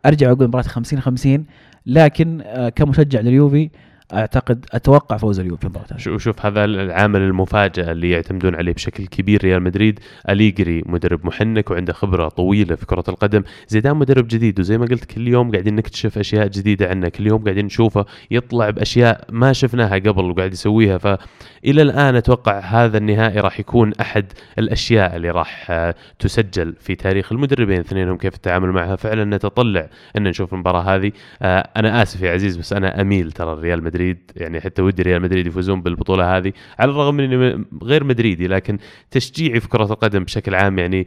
أرجع 0.07 0.31
وأقول 0.31 0.47
مباراة 0.47 0.63
50 0.63 1.01
50 1.01 1.45
لكن 1.87 2.43
كمشجع 2.77 3.21
لليوفي 3.21 3.71
أعتقد 4.15 4.67
أتوقع 4.73 5.17
فوز 5.17 5.41
اليوفي 5.41 5.61
في 5.61 5.67
المباراه. 5.67 5.97
شو- 5.97 6.19
شوف 6.19 6.47
هذا 6.47 6.65
العامل 6.65 7.21
المفاجأة 7.21 7.93
اللي 7.93 8.11
يعتمدون 8.11 8.55
عليه 8.55 8.73
بشكل 8.73 9.07
كبير 9.07 9.45
ريال 9.45 9.63
مدريد. 9.63 10.01
أليجري 10.29 10.83
مدرب 10.87 11.27
محنك 11.27 11.71
وعنده 11.71 11.93
خبرة 11.93 12.29
طويلة 12.29 12.75
في 12.75 12.87
كرة 12.87 13.05
القدم. 13.09 13.43
زيدان 13.69 13.97
مدرب 13.97 14.29
جديد 14.29 14.61
وزي 14.61 14.79
ما 14.79 14.87
قلت 14.87 15.05
كل 15.05 15.29
يوم 15.29 15.51
قاعدين 15.51 15.75
نكتشف 15.77 16.19
أشياء 16.19 16.47
جديدة 16.47 16.89
عنه. 16.89 17.09
كل 17.09 17.27
يوم 17.27 17.45
قاعدين 17.45 17.65
نشوفه 17.67 18.07
يطلع 18.31 18.71
بأشياء 18.71 19.25
ما 19.31 19.53
شفناها 19.53 19.95
قبل 19.95 20.25
وقاعد 20.31 20.53
يسويها. 20.53 20.99
فإلى 20.99 21.83
الآن 21.83 22.17
أتوقع 22.17 22.59
هذا 22.59 22.99
النهائي 22.99 23.41
راح 23.41 23.61
يكون 23.61 23.93
أحد 24.01 24.25
الأشياء 24.59 25.17
اللي 25.17 25.31
راح 25.31 25.67
آه، 25.71 25.95
تسجل 26.19 26.75
في 26.81 26.95
تاريخ 26.95 27.33
المدربين. 27.33 27.81
اثنينهم 27.81 28.17
كيف 28.17 28.35
التعامل 28.35 28.69
معها؟ 28.73 28.97
فعلا 28.97 29.37
نتطلع 29.37 29.89
أن 30.17 30.23
نشوف 30.23 30.53
المباراة 30.55 30.83
هذه. 30.97 31.13
آه، 31.43 31.69
أنا 31.77 32.03
آسف 32.03 32.23
يا 32.23 32.33
عزيز 32.33 32.57
بس 32.57 32.73
أنا 32.73 33.01
أميل 33.01 33.33
ترى 33.33 33.61
ريال 33.61 33.85
مدريد. 33.85 34.02
يعني 34.37 34.61
حتى 34.61 34.83
ودي 34.83 35.03
ريال 35.03 35.23
مدريد 35.23 35.47
يفوزون 35.47 35.83
بالبطولة 35.83 36.37
هذه 36.37 36.53
على 36.79 36.91
الرغم 36.91 37.15
من 37.15 37.33
اني 37.33 37.65
غير 37.83 38.05
مدريدي 38.05 38.47
لكن 38.47 38.79
تشجيعي 39.11 39.61
في 39.61 39.69
كرة 39.69 39.85
القدم 39.85 40.25
بشكل 40.25 40.55
عام 40.55 40.79
يعني 40.79 41.07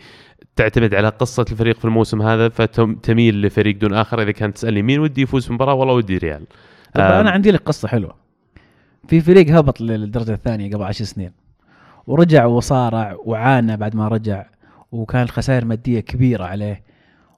تعتمد 0.55 0.95
على 0.95 1.09
قصة 1.09 1.45
الفريق 1.51 1.79
في 1.79 1.85
الموسم 1.85 2.21
هذا 2.21 2.49
فتميل 2.49 3.41
لفريق 3.41 3.77
دون 3.77 3.93
آخر. 3.93 4.21
إذا 4.21 4.31
كانت 4.31 4.55
تسألني 4.55 4.81
مين 4.81 4.99
ودي 4.99 5.21
يفوز 5.21 5.43
في 5.43 5.49
المباراة 5.49 5.73
والله 5.73 5.93
ودي 5.93 6.17
ريال. 6.17 6.45
طب 6.93 7.01
أنا 7.01 7.29
عندي 7.31 7.51
لك 7.51 7.61
قصة 7.61 7.87
حلوة. 7.87 8.15
في 9.07 9.21
فريق 9.21 9.57
هبط 9.57 9.81
للدرجة 9.81 10.33
الثانية 10.33 10.71
قبل 10.73 10.83
عشر 10.83 11.05
سنين. 11.05 11.31
ورجع 12.07 12.45
وصارع 12.45 13.17
وعانى 13.25 13.77
بعد 13.77 13.95
ما 13.95 14.07
رجع 14.07 14.45
وكان 14.91 15.21
الخسائر 15.21 15.65
مادية 15.65 15.99
كبيرة 15.99 16.43
عليه 16.43 16.83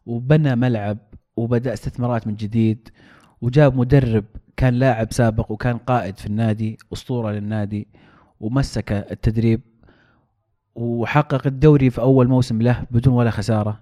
وبنى 0.06 0.56
ملعب 0.56 0.98
وبدأ 1.38 1.74
استثمارات 1.74 2.28
من 2.28 2.36
جديد 2.36 2.90
وجاب 3.42 3.78
مدرب 3.78 4.24
كان 4.58 4.74
لاعب 4.74 5.14
سابق 5.14 5.52
وكان 5.52 5.78
قائد 5.78 6.18
في 6.18 6.26
النادي 6.26 6.78
أسطورة 6.94 7.32
للنادي 7.32 7.88
ومسك 8.40 8.92
التدريب 8.92 9.62
وحقق 10.76 11.48
الدوري 11.48 11.90
في 11.90 12.02
أول 12.02 12.28
موسم 12.28 12.62
له 12.62 12.84
بدون 12.92 13.14
ولا 13.14 13.30
خسارة. 13.32 13.80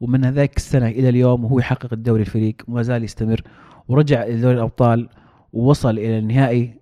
ومن 0.00 0.24
هذاك 0.24 0.56
السنة 0.56 0.88
إلى 0.88 1.08
اليوم 1.08 1.44
وهو 1.44 1.58
يحقق 1.58 1.92
الدوري 1.92 2.20
الفريق 2.20 2.56
وما 2.68 2.82
زال 2.82 3.04
يستمر. 3.04 3.42
ورجع 3.88 4.22
إلى 4.22 4.40
دوري 4.40 4.54
الأبطال 4.54 5.08
ووصل 5.52 5.90
إلى 5.90 6.18
النهائي 6.18 6.80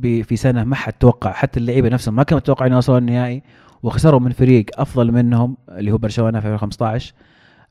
في 0.00 0.36
سنة 0.36 0.64
ما 0.64 0.76
حد 0.76 0.92
توقع 0.92 1.32
حتى 1.32 1.60
اللعيبة 1.60 1.88
نفسهم 1.88 2.14
ما 2.14 2.22
كانوا 2.22 2.40
متوقعين 2.40 2.66
انه 2.66 2.76
يوصلوا 2.76 2.98
النهائي. 2.98 3.42
وخسروا 3.82 4.20
من 4.20 4.30
فريق 4.30 4.66
أفضل 4.80 5.12
منهم 5.12 5.56
اللي 5.68 5.92
هو 5.92 5.98
برشلونة 5.98 6.40
في 6.40 6.46
2015 6.46 7.14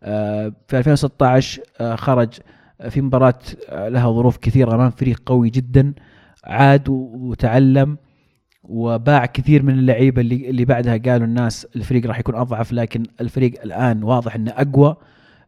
آه، 0.04 0.54
في 0.68 0.78
2016 0.78 1.62
آه، 1.80 1.96
خرج 1.96 2.30
في 2.90 3.02
مباراة 3.02 3.40
آه، 3.70 3.90
لها 3.90 4.12
ظروف 4.12 4.38
كثيره 4.38 4.76
امام 4.76 4.90
فريق 4.90 5.22
قوي 5.26 5.50
جدا 5.50 5.94
عاد 6.44 6.90
وتعلم 6.90 7.98
وباع 8.64 9.26
كثير 9.26 9.64
من 9.64 9.74
اللعيبة 9.74 10.22
اللي 10.22 10.50
اللي 10.50 10.66
بعدها 10.66 10.98
قالوا 10.98 11.28
الناس 11.28 11.68
الفريق 11.76 12.06
راح 12.06 12.20
يكون 12.20 12.36
أضعف 12.36 12.74
لكن 12.74 13.04
الفريق 13.22 13.62
الآن 13.64 14.04
واضح 14.04 14.36
إنه 14.36 14.52
أقوى. 14.52 14.96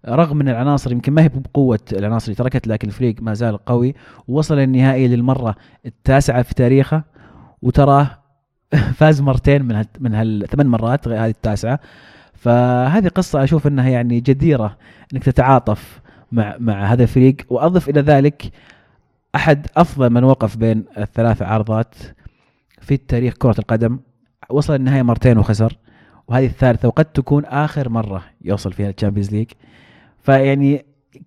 رغم 0.08 0.38
من 0.38 0.50
العناصر 0.50 0.92
يمكن 0.92 1.14
ما 1.14 1.24
هي 1.24 1.30
بقوة 1.30 1.80
العناصر 1.94 2.26
اللي 2.26 2.36
تركت 2.36 2.68
لكن 2.68 2.88
الفريق 2.88 3.16
ما 3.22 3.34
زال 3.34 3.58
قوي. 3.66 3.96
ووصل 4.28 4.60
النهائي 4.60 5.08
للمرة 5.08 5.56
التاسعة 5.86 6.42
في 6.42 6.54
تاريخه 6.54 7.04
وتراه 7.62 8.08
فاز 8.98 9.22
مرتين 9.22 9.66
من 9.66 9.76
هال 9.76 9.88
من 10.00 10.14
هالثمان 10.14 10.68
مرات 10.68 11.08
هذه 11.08 11.30
التاسعة. 11.30 11.80
فهذه 12.34 13.08
قصة 13.08 13.44
أشوف 13.44 13.68
إنها 13.68 13.90
يعني 13.90 14.20
جديرة 14.20 14.78
إنك 15.14 15.24
تتعاطف 15.24 16.03
مع 16.34 16.56
مع 16.60 16.86
هذا 16.86 17.04
الفريق. 17.04 17.36
وأضف 17.50 17.90
إلى 17.90 18.02
ذلك 18.02 18.52
أحد 19.36 19.68
أفضل 19.78 20.10
من 20.10 20.24
وقف 20.24 20.58
بين 20.58 20.86
الثلاث 20.98 21.42
عارضات 21.42 21.96
في 22.82 22.98
تاريخ 22.98 23.34
كرة 23.34 23.56
القدم. 23.60 24.00
وصل 24.50 24.76
النهائي 24.76 25.04
مرتين 25.04 25.38
وخسر 25.38 25.78
وهذه 26.28 26.46
الثالثة 26.46 26.88
وقد 26.88 27.06
تكون 27.06 27.46
آخر 27.46 27.90
مرة 27.90 28.24
يوصل 28.42 28.74
فيها 28.74 28.90
ال 28.90 28.94
Champions 28.94 29.32
League. 29.32 29.48
فيعني 30.24 30.86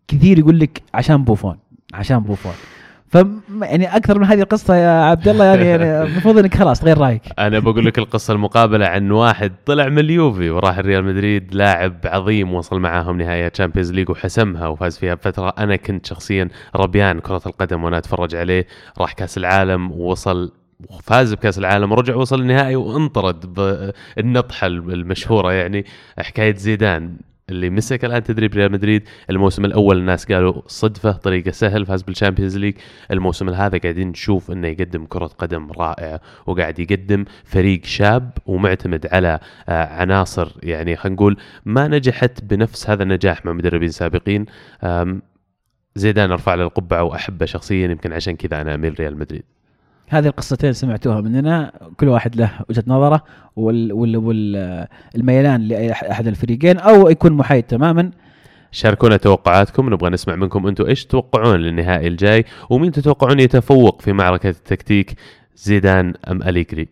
كثير 0.08 0.38
يقول 0.38 0.60
لك 0.60 0.82
عشان 0.94 1.24
بوفون 1.24 1.58
عشان 1.94 2.18
بوفون. 2.18 2.54
ف 3.16 3.26
يعني 3.62 3.96
أكثر 3.96 4.18
من 4.18 4.24
هذه 4.24 4.40
القصة 4.40 4.76
يا 4.76 4.90
عبد 4.90 5.28
الله 5.28 5.44
يعني 5.44 5.66
يعني 5.66 6.02
المفروض 6.06 6.38
إنك 6.38 6.54
خلاص 6.54 6.80
تغير 6.80 6.98
رأيك. 6.98 7.22
أنا 7.38 7.58
بقول 7.58 7.86
لك 7.86 7.98
القصة 7.98 8.34
المقابلة 8.34 8.86
عن 8.86 9.10
واحد 9.10 9.52
طلع 9.66 9.88
من 9.88 9.98
اليوفي 9.98 10.50
وراح 10.50 10.78
الريال 10.78 11.04
مدريد 11.04 11.54
لاعب 11.54 11.94
عظيم 12.04 12.54
وصل 12.54 12.80
معاهم 12.80 13.18
نهائي 13.18 13.48
Champions 13.48 13.92
League 13.92 14.10
وحسمها 14.10 14.66
وفاز 14.66 14.98
فيها 14.98 15.14
بفترة. 15.14 15.54
أنا 15.58 15.76
كنت 15.76 16.06
شخصيا 16.06 16.48
ربيان 16.76 17.20
كرة 17.20 17.42
القدم 17.46 17.84
وأنا 17.84 17.98
أتفرج 17.98 18.34
عليه. 18.34 18.66
راح 18.98 19.12
كأس 19.12 19.38
العالم 19.38 19.90
ووصل 19.90 20.52
وفاز 20.90 21.34
بكأس 21.34 21.58
العالم 21.58 21.92
ورجع 21.92 22.14
وصل 22.14 22.40
النهائي 22.40 22.76
وانطرد 22.76 23.54
بالنطحه 23.54 24.66
المشهورة 24.66 25.52
يعني 25.52 25.84
حكاية 26.18 26.54
زيدان. 26.54 27.16
اللي 27.50 27.70
مسك 27.70 28.04
الآن 28.04 28.22
تدريب 28.22 28.54
ريال 28.54 28.72
مدريد. 28.72 29.08
الموسم 29.30 29.64
الأول 29.64 29.98
الناس 29.98 30.32
قالوا 30.32 30.62
صدفة 30.66 31.12
طريقه 31.12 31.50
سهل 31.50 31.86
فاز 31.86 32.02
بال 32.02 32.12
Champions 32.12 32.56
League. 32.56 32.74
الموسم 33.10 33.48
هذا 33.48 33.78
قاعدين 33.78 34.08
نشوف 34.08 34.50
إنه 34.50 34.68
يقدم 34.68 35.04
كرة 35.04 35.26
قدم 35.26 35.72
رائعة 35.72 36.20
وقاعد 36.46 36.78
يقدم 36.78 37.24
فريق 37.44 37.84
شاب 37.84 38.30
ومعتمد 38.46 39.06
على 39.12 39.40
آه، 39.68 39.86
عناصر. 39.86 40.52
يعني 40.62 40.96
خلينا 40.96 41.14
نقول 41.14 41.36
ما 41.64 41.88
نجحت 41.88 42.44
بنفس 42.44 42.90
هذا 42.90 43.02
النجاح 43.02 43.46
مع 43.46 43.52
مدربين 43.52 43.88
سابقين. 43.88 44.46
زيدان 45.94 46.30
أرفع 46.30 46.54
له 46.54 46.64
القبعة 46.64 47.02
وأحبه 47.02 47.46
شخصيا 47.46 47.88
يمكن 47.88 48.12
عشان 48.12 48.36
كذا 48.36 48.60
أنا 48.60 48.74
أميل 48.74 49.00
ريال 49.00 49.18
مدريد. 49.18 49.42
هذه 50.08 50.26
القصتين 50.26 50.72
سمعتوها 50.72 51.20
مننا 51.20 51.72
كل 51.96 52.08
واحد 52.08 52.36
له 52.36 52.50
وجهة 52.68 52.84
نظره 52.86 53.24
وال 53.56 53.92
وال 53.92 54.16
وال 54.16 54.86
الميلان 55.16 55.60
لأحد 55.60 56.26
الفريقين 56.26 56.78
أو 56.78 57.08
يكون 57.08 57.32
محايد 57.32 57.62
تماما. 57.62 58.10
شاركونا 58.70 59.16
توقعاتكم 59.16 59.92
نبغى 59.92 60.10
نسمع 60.10 60.34
منكم 60.36 60.66
أنتم 60.66 60.86
إيش 60.86 61.04
تتوقعون 61.06 61.56
للنهائي 61.56 62.08
الجاي 62.08 62.44
ومين 62.70 62.92
تتوقعون 62.92 63.40
يتفوق 63.40 64.02
في 64.02 64.12
معركة 64.12 64.48
التكتيك 64.48 65.14
زيدان 65.56 66.14
أم 66.30 66.42
أليجري؟ 66.42 66.88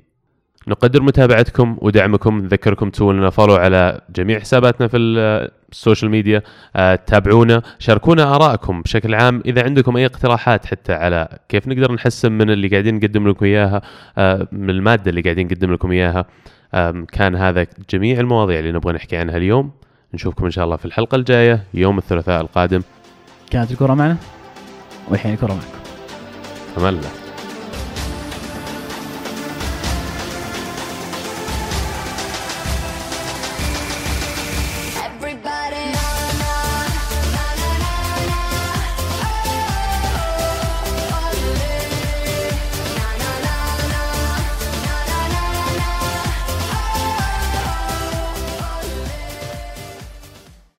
نقدر 0.69 1.03
متابعتكم 1.03 1.77
ودعمكم. 1.81 2.39
نذكركم 2.39 2.91
تسوون 2.91 3.17
لنا 3.19 3.31
follow 3.31 3.55
على 3.55 4.01
جميع 4.17 4.39
حساباتنا 4.41 4.89
في 4.89 4.97
ال- 4.97 5.51
ال 5.73 5.78
social 5.78 6.11
media 6.11 6.43
آه، 6.77 6.95
تابعونا 6.95 7.63
شاركونا 7.79 8.35
آرائكم 8.37 8.83
بشكل 8.83 9.15
عام. 9.15 9.43
إذا 9.47 9.65
عندكم 9.65 9.97
أي 9.97 10.07
اقتراحات 10.07 10.67
حتى 10.67 10.93
على 10.93 11.29
كيف 11.49 11.69
نقدر 11.69 11.93
نحسن 11.93 12.33
من 12.33 12.51
اللي 12.51 12.69
قاعدين 12.69 12.95
نقدم 12.95 13.29
لكم 13.29 13.45
إياها 13.45 13.83
آه، 14.19 14.49
من 14.53 14.71
المادة 14.71 15.11
اللي 15.11 15.21
قاعدين 15.21 15.47
نقدم 15.47 15.73
لكم 15.73 15.93
إياها 15.93 16.25
آم، 16.75 17.05
كان 17.05 17.37
هذا 17.37 17.67
جميع 17.91 18.21
المواضيع 18.21 18.59
اللي 18.59 18.73
نبغى 18.73 18.93
نحكي 18.93 19.17
عنها 19.17 19.37
اليوم. 19.37 19.71
نشوفكم 20.15 20.45
إن 20.45 20.51
شاء 20.51 20.65
الله 20.65 20.77
في 20.77 20.85
الحلقة 20.85 21.17
الجاية 21.17 21.65
يوم 21.75 21.99
الثلاثاء 21.99 22.41
القادم. 22.41 22.83
كانت 23.51 23.71
الكرة 23.71 23.95
معنا 23.95 24.17
والحين 25.09 25.35
الكرة 25.35 25.53
معكم. 25.53 25.79
أمان 26.79 26.95
الله. 26.95 27.24